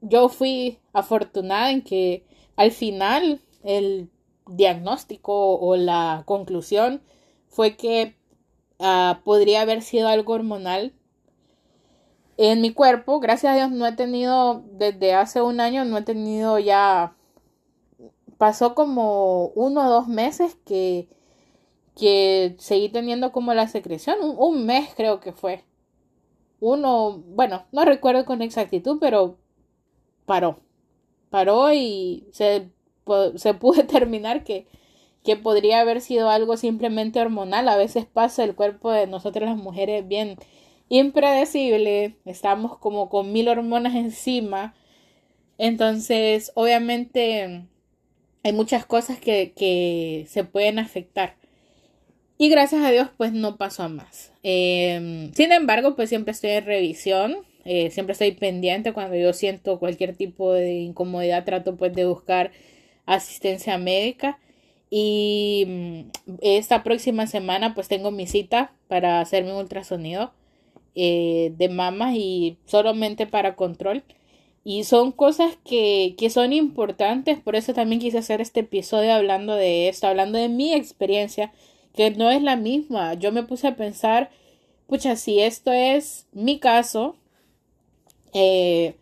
[0.00, 2.24] yo fui afortunada en que
[2.56, 4.10] al final el
[4.48, 7.00] diagnóstico o la conclusión
[7.46, 8.16] fue que
[8.80, 10.94] ah, podría haber sido algo hormonal
[12.38, 16.02] en mi cuerpo, gracias a Dios, no he tenido, desde hace un año, no he
[16.02, 17.16] tenido ya,
[18.38, 21.08] pasó como uno o dos meses que,
[21.96, 25.64] que seguí teniendo como la secreción, un, mes creo que fue.
[26.60, 29.36] Uno, bueno, no recuerdo con exactitud, pero
[30.24, 30.60] paró.
[31.30, 32.70] Paró y se,
[33.36, 34.68] se pudo determinar que,
[35.24, 37.68] que podría haber sido algo simplemente hormonal.
[37.68, 40.36] A veces pasa el cuerpo de nosotras las mujeres bien
[40.88, 44.74] impredecible, estamos como con mil hormonas encima,
[45.58, 47.64] entonces obviamente
[48.42, 51.36] hay muchas cosas que, que se pueden afectar.
[52.38, 54.32] Y gracias a Dios pues no pasó a más.
[54.44, 59.78] Em, sin embargo pues siempre estoy en revisión, eh, siempre estoy pendiente cuando yo siento
[59.80, 62.52] cualquier tipo de incomodidad, trato pues de buscar
[63.06, 64.38] asistencia médica.
[64.90, 66.00] Y mm,
[66.40, 70.32] esta próxima semana pues tengo mi cita para hacerme un ultrasonido.
[71.00, 74.02] Eh, de mamas y solamente para control.
[74.64, 79.54] Y son cosas que, que son importantes, por eso también quise hacer este episodio hablando
[79.54, 81.52] de esto, hablando de mi experiencia,
[81.94, 83.14] que no es la misma.
[83.14, 84.30] Yo me puse a pensar,
[84.88, 87.14] pucha, si esto es mi caso,
[88.34, 88.96] eh,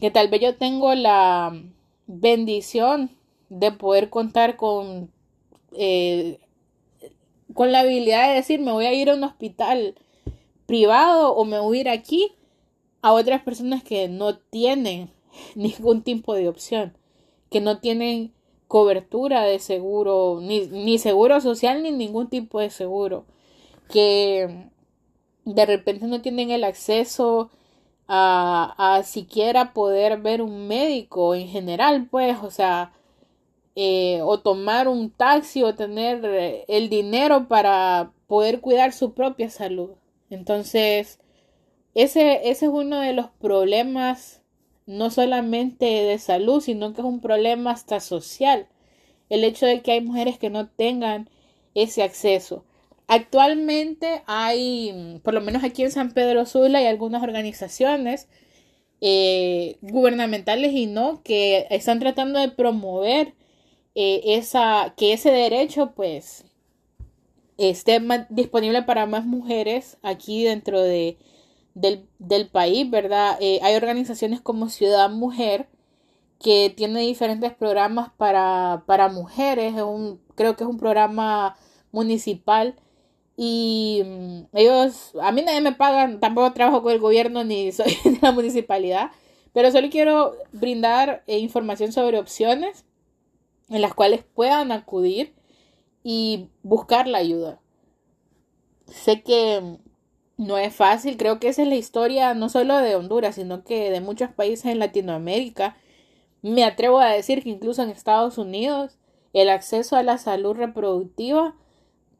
[0.00, 1.52] que tal vez yo tengo la
[2.06, 3.10] bendición
[3.50, 5.10] de poder contar con,
[5.76, 6.38] eh,
[7.52, 9.96] con la habilidad de decir, me voy a ir a un hospital
[10.66, 12.32] privado o me voy a ir aquí
[13.02, 15.10] a otras personas que no tienen
[15.54, 16.96] ningún tipo de opción,
[17.50, 18.32] que no tienen
[18.68, 23.24] cobertura de seguro, ni, ni seguro social, ni ningún tipo de seguro,
[23.88, 24.68] que
[25.44, 27.50] de repente no tienen el acceso
[28.08, 32.92] a, a siquiera poder ver un médico en general, pues, o sea,
[33.76, 39.50] eh, o tomar un taxi o tener eh, el dinero para poder cuidar su propia
[39.50, 39.90] salud.
[40.30, 41.18] Entonces,
[41.94, 44.42] ese, ese es uno de los problemas,
[44.86, 48.68] no solamente de salud, sino que es un problema hasta social.
[49.28, 51.30] El hecho de que hay mujeres que no tengan
[51.74, 52.64] ese acceso.
[53.08, 58.28] Actualmente hay, por lo menos aquí en San Pedro Sula, hay algunas organizaciones
[59.00, 63.34] eh, gubernamentales y no que están tratando de promover
[63.94, 66.45] eh, esa, que ese derecho pues
[67.58, 68.00] esté
[68.30, 71.18] disponible para más mujeres aquí dentro de,
[71.74, 73.36] del, país, ¿verdad?
[73.40, 75.68] Eh, hay organizaciones como Ciudad Mujer
[76.40, 81.56] que tiene diferentes programas para, para mujeres, un, creo que es un programa
[81.92, 82.76] municipal
[83.36, 87.96] y mm, ellos, a mí nadie me pagan, tampoco trabajo con el gobierno ni soy
[88.04, 89.10] de la municipalidad,
[89.52, 92.84] pero solo quiero brindar eh, información sobre opciones
[93.68, 95.34] en las cuales puedan acudir
[96.08, 97.60] y buscar la ayuda.
[98.86, 99.78] Sé que
[100.36, 103.90] no es fácil, creo que esa es la historia no solo de Honduras, sino que
[103.90, 105.76] de muchos países en Latinoamérica.
[106.42, 109.00] Me atrevo a decir que incluso en Estados Unidos
[109.32, 111.56] el acceso a la salud reproductiva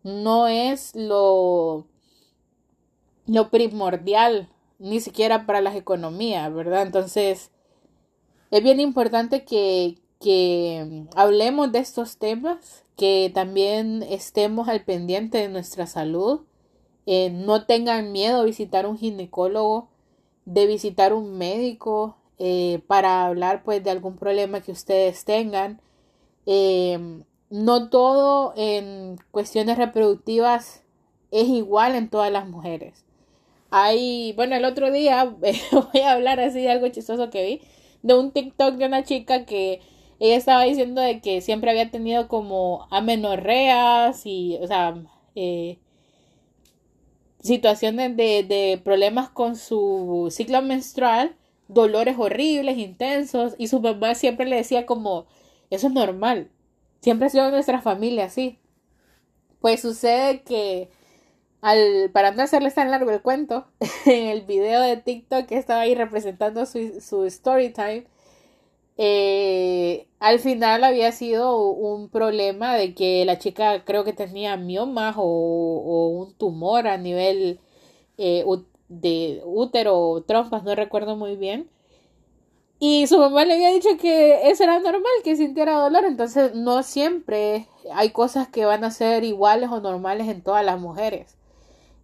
[0.02, 1.86] no es lo,
[3.26, 4.48] lo primordial,
[4.80, 6.82] ni siquiera para las economías, ¿verdad?
[6.82, 7.52] Entonces,
[8.50, 15.48] es bien importante que, que hablemos de estos temas, que también estemos al pendiente de
[15.48, 16.40] nuestra salud,
[17.06, 19.88] eh, no tengan miedo a visitar un ginecólogo,
[20.44, 25.80] de visitar un médico eh, para hablar pues de algún problema que ustedes tengan.
[26.46, 30.82] Eh, no todo en cuestiones reproductivas
[31.30, 33.04] es igual en todas las mujeres.
[33.70, 35.24] Hay, bueno, el otro día
[35.72, 37.60] voy a hablar así de algo chistoso que vi,
[38.02, 39.80] de un TikTok de una chica que
[40.20, 44.96] ella estaba diciendo de que siempre había tenido como amenorreas y, o sea,
[45.34, 45.78] eh,
[47.40, 51.36] situaciones de, de problemas con su ciclo menstrual,
[51.68, 55.26] dolores horribles, intensos, y su mamá siempre le decía como,
[55.70, 56.50] eso es normal,
[57.06, 58.58] Siempre ha sido nuestra familia así.
[59.60, 60.90] Pues sucede que
[61.60, 63.66] al, para no hacerles tan largo el cuento,
[64.06, 68.06] en el video de TikTok que estaba ahí representando su, su story time,
[68.98, 75.16] eh, al final había sido un problema de que la chica creo que tenía miomas
[75.18, 77.60] o, un tumor a nivel
[78.18, 78.44] eh,
[78.88, 81.68] de útero o trompas, no recuerdo muy bien.
[82.78, 86.04] Y su mamá le había dicho que eso era normal, que sintiera dolor.
[86.04, 90.78] Entonces no siempre hay cosas que van a ser iguales o normales en todas las
[90.78, 91.36] mujeres.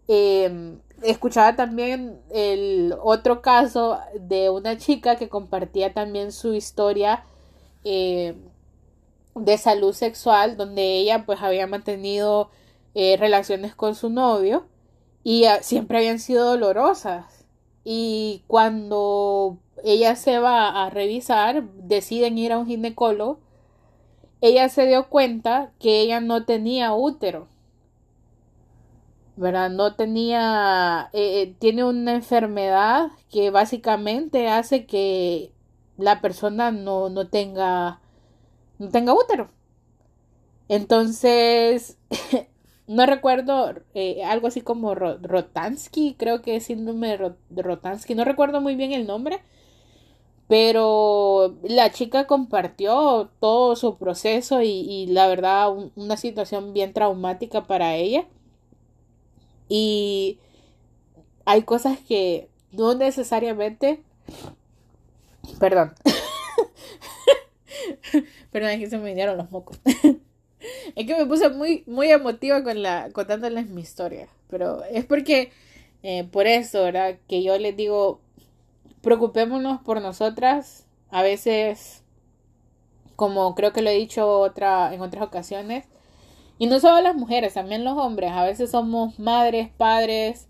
[0.09, 7.25] Em, escuchaba también el otro caso de una chica que compartía también su historia
[7.85, 8.35] eh,
[9.35, 12.51] de salud sexual, donde ella pues había mantenido
[12.95, 14.67] eh, relaciones con su novio
[15.25, 17.47] y ah, siempre habían sido dolorosas.
[17.85, 23.41] Y cuando ella se va a revisar, deciden ir a un ginecólogo,
[24.41, 27.49] ella se dio cuenta que ella no tenía útero.
[29.37, 29.71] ¿Verdad?
[29.71, 35.53] No tenía, eh, eh, tiene una enfermedad que básicamente hace que
[35.97, 38.01] la persona no, no tenga,
[38.79, 39.51] no tenga útero.
[40.69, 41.99] Entonces,
[42.87, 47.19] no recuerdo, eh, algo así como Rotansky, creo que es síndrome
[47.51, 49.41] de Rotansky, no recuerdo muy bien el nombre,
[50.49, 57.97] pero la chica compartió todo su proceso y, la verdad una situación bien traumática para
[57.97, 58.27] ella.
[59.69, 60.39] Y
[61.45, 64.03] hay cosas que no necesariamente...
[65.59, 65.95] Perdón.
[68.53, 69.81] Perdón, que se me vinieron los mocos.
[70.95, 74.29] es que me puse muy, muy emotiva con la, contándoles mi historia.
[74.49, 75.51] Pero es porque,
[76.03, 77.19] eh, por eso, ¿verdad?
[77.29, 78.21] Que yo les digo,
[79.01, 80.87] preocupémonos por nosotras.
[81.11, 82.03] A veces,
[83.17, 85.87] como creo que lo he dicho otra, en otras ocasiones,
[86.63, 88.31] y no solo las mujeres, también los hombres.
[88.31, 90.47] A veces somos madres, padres,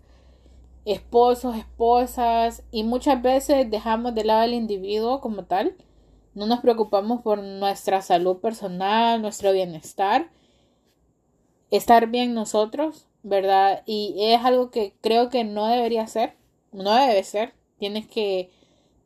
[0.85, 5.75] esposos, esposas, y muchas veces dejamos de lado al individuo como tal.
[6.35, 10.29] No nos preocupamos por nuestra salud personal, nuestro bienestar,
[11.71, 13.81] estar bien nosotros, ¿verdad?
[13.87, 16.35] Y es algo que creo que no debería ser,
[16.71, 17.55] no debe ser.
[17.79, 18.51] Tienes que,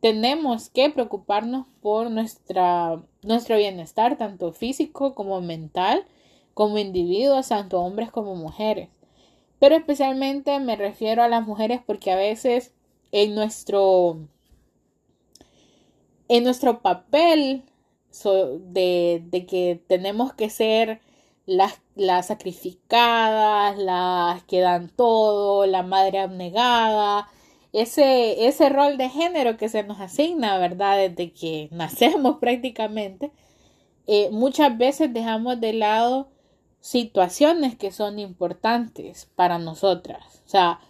[0.00, 6.04] tenemos que preocuparnos por nuestra, nuestro bienestar, tanto físico como mental,
[6.58, 8.88] como individuos, tanto hombres como mujeres.
[9.60, 12.72] Pero especialmente me refiero a las mujeres porque a veces
[13.12, 14.18] en nuestro,
[16.26, 17.62] en nuestro papel
[18.24, 21.00] de, de que tenemos que ser
[21.46, 27.28] las, las sacrificadas, las que dan todo, la madre abnegada,
[27.72, 30.96] ese, ese rol de género que se nos asigna, ¿verdad?
[31.08, 33.30] Desde que nacemos prácticamente,
[34.08, 36.30] eh, muchas veces dejamos de lado
[36.80, 40.42] situaciones que son importantes para nosotras.
[40.46, 40.80] O sea,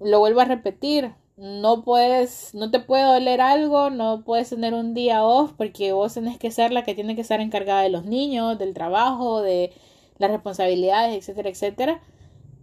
[0.00, 4.94] lo vuelvo a repetir, no puedes, no te puede doler algo, no puedes tener un
[4.94, 8.04] día off porque vos tenés que ser la que tiene que estar encargada de los
[8.04, 9.72] niños, del trabajo, de
[10.18, 12.02] las responsabilidades, etcétera, etcétera.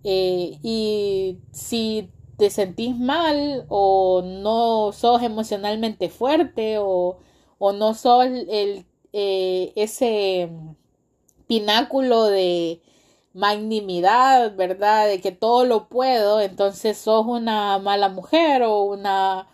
[0.04, 7.18] Eh, y si te sentís mal o no sos emocionalmente fuerte o,
[7.58, 10.50] o no sos el, eh, ese
[11.50, 12.82] pináculo de,
[13.34, 15.08] magnimidad, ¿verdad?
[15.08, 19.48] De que todo lo puedo, entonces sos una mala mujer o una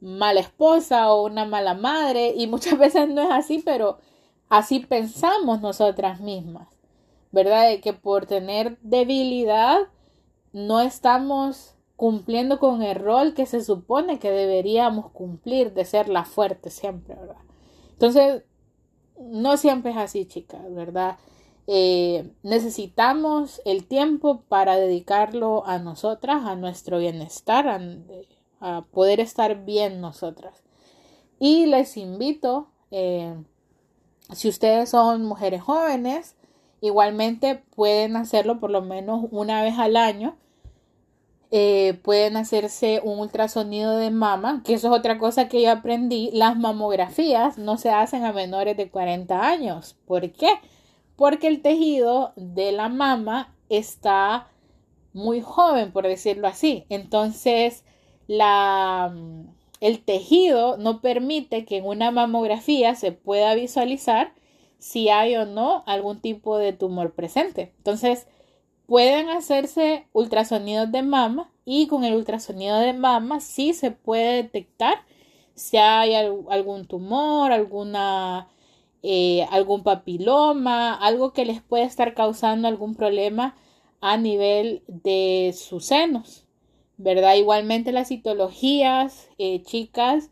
[0.00, 3.98] mala esposa o una mala madre y muchas veces no es así, pero
[4.48, 6.68] así pensamos nosotras mismas,
[7.32, 7.68] ¿verdad?
[7.68, 9.80] De que por tener debilidad
[10.52, 16.24] no estamos cumpliendo con el rol que se supone que deberíamos cumplir de ser la
[16.24, 17.42] fuerte siempre, ¿verdad?
[17.92, 18.44] Entonces,
[19.18, 21.16] no siempre es así, chicas, ¿verdad?
[21.68, 27.66] Eh, necesitamos el tiempo para dedicarlo a nosotras, a nuestro bienestar,
[28.60, 30.62] a, poder estar bien nosotras.
[31.38, 33.34] Y les invito, eh,
[34.32, 36.36] si ustedes son mujeres jóvenes,
[36.80, 40.36] igualmente pueden hacerlo por lo menos una vez al año.
[41.52, 46.30] Eh, pueden hacerse un ultrasonido de mama, que eso es otra cosa que yo aprendí.
[46.32, 49.96] Las mamografías no se hacen a menores de 40 años.
[50.06, 50.48] ¿Por qué?
[51.16, 54.48] Porque el tejido de la mama está
[55.12, 56.84] muy joven, por decirlo así.
[56.88, 57.84] Entonces,
[58.26, 59.14] la,
[59.80, 64.34] el tejido no permite que en una mamografía se pueda visualizar
[64.78, 67.72] si hay o no algún tipo de tumor presente.
[67.78, 68.26] Entonces,
[68.86, 74.98] pueden hacerse ultrasonidos de mama y con el ultrasonido de mama sí se puede detectar
[75.54, 78.48] si hay algún tumor, alguna
[79.02, 83.56] eh, algún papiloma, algo que les puede estar causando algún problema
[84.00, 86.46] a nivel de sus senos,
[86.96, 87.34] ¿verdad?
[87.36, 90.30] Igualmente las citologías, eh, chicas,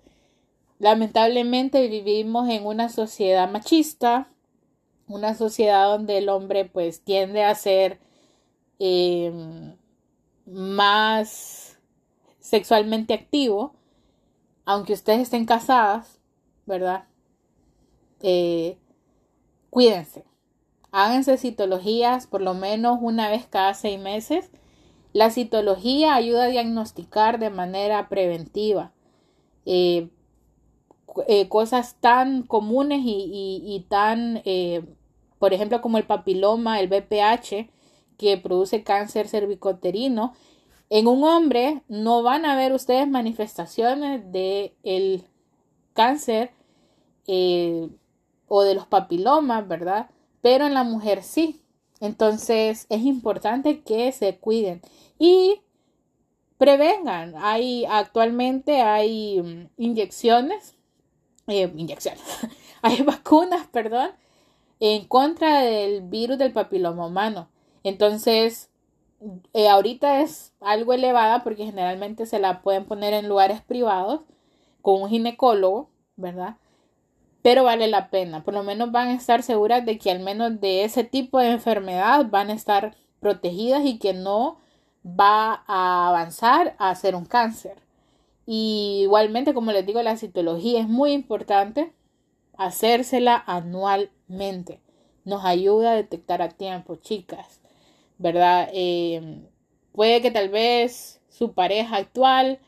[0.79, 4.31] lamentablemente vivimos en una sociedad machista,
[5.07, 8.01] una sociedad donde el hombre pues tiende a ser
[8.79, 9.77] em,
[10.47, 11.79] más
[12.41, 13.75] sexualmente activo,
[14.65, 16.21] aunque ustedes estén casadas,
[16.67, 17.05] ¿verdad?
[18.21, 18.79] Eh,
[19.71, 20.25] cuídense.
[20.93, 24.51] Háganse citologías por lo menos una vez cada seis meses.
[25.13, 28.93] La citología ayuda a diagnosticar de manera preventiva
[29.67, 30.09] eh,
[31.29, 34.43] eh, cosas tan comunes y, tan,
[35.39, 37.69] por ejemplo, como el papiloma, el BPH,
[38.19, 40.35] que produce cáncer cervicoterino.
[40.91, 45.25] En un hombre no van a ver ustedes manifestaciones de el
[45.93, 46.51] cáncer
[48.55, 50.11] o de los papilomas, ¿verdad?
[50.41, 51.61] Pero en la mujer sí.
[52.01, 54.81] Entonces es importante que se cuiden
[55.19, 55.61] y
[56.57, 57.35] prevengan.
[57.37, 60.77] Hay actualmente hay mm, inyecciones,
[61.49, 62.23] eh, inyecciones,
[62.83, 64.11] hay vacunas, perdón,
[64.79, 67.49] en contra del virus del papiloma humano.
[67.83, 68.71] Entonces,
[69.53, 74.21] eh, ahorita es algo elevada porque generalmente se la pueden poner en lugares privados
[74.81, 76.57] con un ginecólogo, ¿verdad?
[77.45, 78.43] Pero vale la pena.
[78.43, 81.51] Por lo menos van a estar seguras de que al menos de ese tipo de
[81.51, 84.57] enfermedad van a estar protegidas y que no
[85.05, 87.77] va a avanzar a ser un cáncer.
[88.47, 91.93] Y igualmente, como les digo, la citología es muy importante
[92.57, 94.81] hacérsela anualmente.
[95.27, 97.61] Nos ayuda a detectar a tiempo, chicas,
[98.17, 98.71] ¿verdad?
[98.73, 99.43] Eh,
[99.93, 102.59] puede que tal vez su pareja actual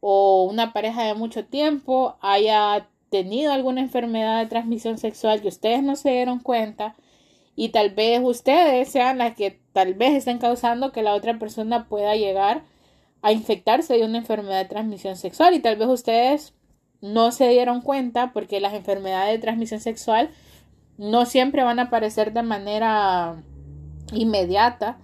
[0.00, 5.82] o una pareja de mucho tiempo haya tenido alguna enfermedad de transmisión sexual que ustedes
[5.82, 6.96] no se dieron cuenta
[7.54, 11.86] y tal vez ustedes sean las que tal vez estén causando que la otra persona
[11.90, 12.62] pueda llegar
[13.20, 16.54] a infectarse de una enfermedad de transmisión sexual y tal vez ustedes
[17.02, 20.30] no se dieron cuenta porque las enfermedades de transmisión sexual
[20.96, 23.42] no siempre van a aparecer de manera
[24.14, 24.96] inmediata,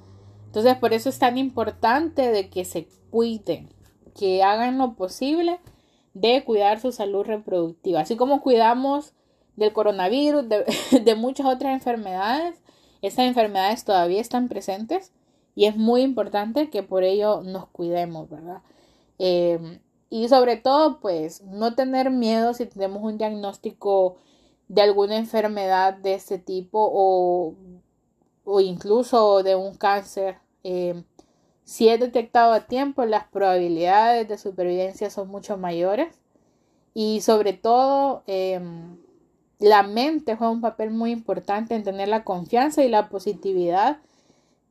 [0.46, 3.68] Entonces, por eso es tan importante de que se cuiden,
[4.18, 5.60] que hagan lo posible
[6.14, 9.14] de cuidar su salud reproductiva, así como cuidamos
[9.56, 12.60] del coronavirus, de, muchas otras enfermedades.
[13.02, 15.12] Estas enfermedades todavía están presentes
[15.54, 18.62] y es muy importante que por ello nos cuidemos, ¿verdad?
[19.18, 19.80] Em,
[20.10, 24.16] y sobre todo, pues, no tener miedo si tenemos un diagnóstico
[24.68, 27.54] de alguna enfermedad de este tipo o,
[28.44, 30.38] o incluso de un cáncer.
[30.62, 31.04] Em,
[31.68, 36.18] si es detectado a tiempo, las probabilidades de supervivencia son mucho mayores.
[36.94, 38.96] Y sobre todo, em,
[39.58, 43.98] la mente juega un papel muy importante en tener la confianza y la positividad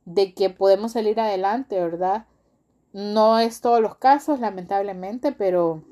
[0.06, 2.26] de que podemos salir adelante, ¿verdad?
[2.92, 5.84] No es todos los casos, lamentablemente, pero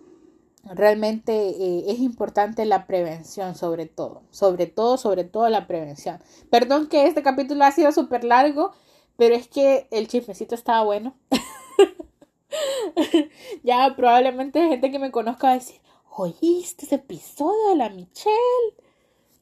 [0.65, 6.19] realmente eh, es importante la prevención sobre todo, sobre todo, sobre todo la prevención.
[6.51, 8.73] Perdón que este capítulo ha sido súper largo,
[9.17, 11.15] pero es que el chismecito estaba bueno.
[13.63, 15.81] ya probablemente gente que me conozca va a decir,
[16.17, 18.75] oíste ese episodio de la Michelle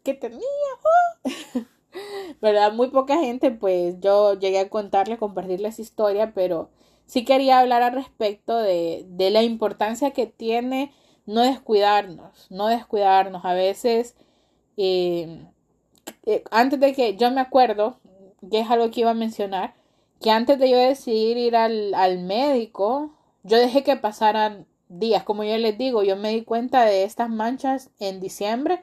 [0.03, 0.41] que tenía.
[2.41, 2.72] ¿Verdad?
[2.72, 6.70] Muy poca gente, pues yo llegué a contarle, compartirles historia, pero
[7.07, 10.93] sí quería hablar al respecto de, de la importancia que tiene
[11.27, 13.45] no descuidarnos, no descuidarnos.
[13.45, 14.16] A veces,
[14.77, 15.47] eh,
[16.25, 17.99] eh, antes de que yo me acuerdo,
[18.51, 19.75] que es algo que iba a mencionar,
[20.21, 25.45] que antes de yo decidir ir al, al médico, yo dejé que pasaran días, como
[25.45, 28.83] yo les digo, yo me di cuenta de estas manchas en diciembre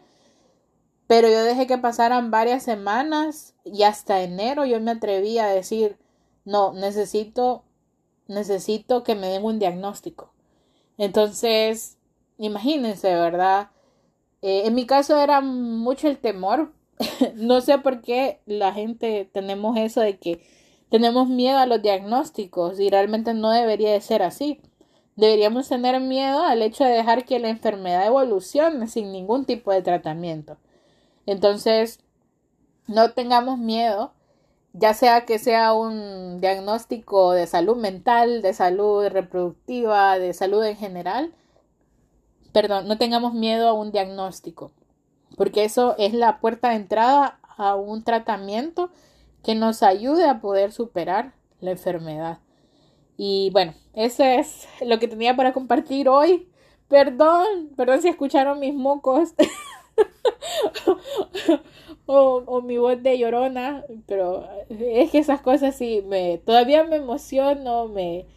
[1.12, 5.97] pero yo dejé que pasaran varias semanas y hasta enero yo me atreví a decir,
[6.45, 7.66] no, necesito,
[8.30, 10.32] necesito que me den un diagnóstico.
[10.97, 11.97] Entonces,
[12.38, 13.72] imagínense, ¿verdad?
[14.41, 16.72] Eh, en mi caso era mucho el temor.
[17.35, 20.41] no sé por qué la gente tenemos eso de que
[20.89, 24.61] tenemos miedo a los diagnósticos y realmente no debería de ser así.
[25.15, 29.81] Deberíamos tener miedo al hecho de dejar que la enfermedad evolucione sin ningún tipo de
[29.81, 30.57] tratamiento.
[31.25, 31.99] Entonces,
[32.87, 34.13] no tengamos miedo,
[34.73, 40.75] ya sea que sea un diagnóstico de salud mental, de salud reproductiva, de salud en
[40.75, 41.33] general.
[42.51, 44.71] Perdón, no tengamos miedo a un diagnóstico,
[45.41, 48.91] porque eso es la puerta de entrada a un tratamiento
[49.41, 52.37] que nos ayude a poder superar la enfermedad.
[53.17, 56.47] Y bueno, eso es lo que tenía para compartir hoy.
[56.87, 59.33] Perdón, perdón si escucharon mis mocos.
[62.05, 67.87] o, mi voz de llorona, pero es que esas cosas sí, me, todavía me emociono,
[67.87, 68.27] me,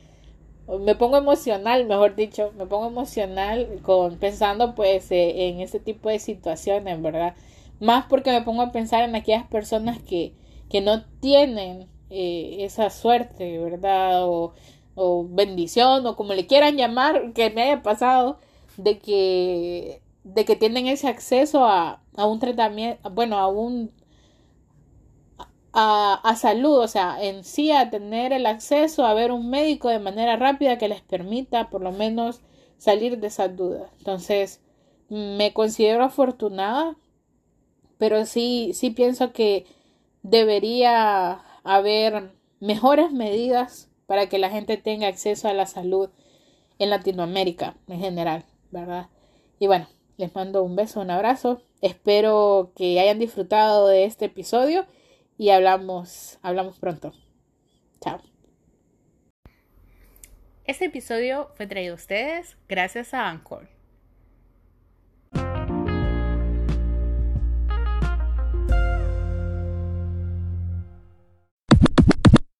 [0.66, 6.08] me pongo emocional, mejor dicho, me pongo emocional con pensando pues eh, en este tipo
[6.08, 7.34] de situaciones, ¿verdad?
[7.80, 10.32] Más porque me pongo a pensar en aquellas personas que,
[10.70, 14.26] que no tienen eh, esa suerte, ¿verdad?
[14.26, 14.54] O,
[14.94, 18.38] o bendición, o como le quieran llamar, que me haya pasado,
[18.76, 23.90] de que de que tienen ese acceso a, a un tratamiento, bueno, a un
[25.74, 29.88] a, a, salud, o sea, en sí a tener el acceso a ver un médico
[29.88, 32.40] de manera rápida que les permita por lo menos
[32.78, 33.90] salir de esas dudas.
[33.98, 34.60] Entonces,
[35.08, 36.96] me considero afortunada,
[37.98, 39.66] pero sí, sí pienso que
[40.22, 46.08] debería haber mejores medidas para que la gente tenga acceso a la salud
[46.78, 49.08] en Latinoamérica en general, ¿verdad?
[49.58, 51.62] Y bueno, les mando un beso, un abrazo.
[51.80, 54.86] Espero que hayan disfrutado de este episodio
[55.36, 57.12] y hablamos, hablamos pronto.
[58.00, 58.20] Chao.
[60.64, 63.73] Este episodio fue traído a ustedes gracias a Anchor.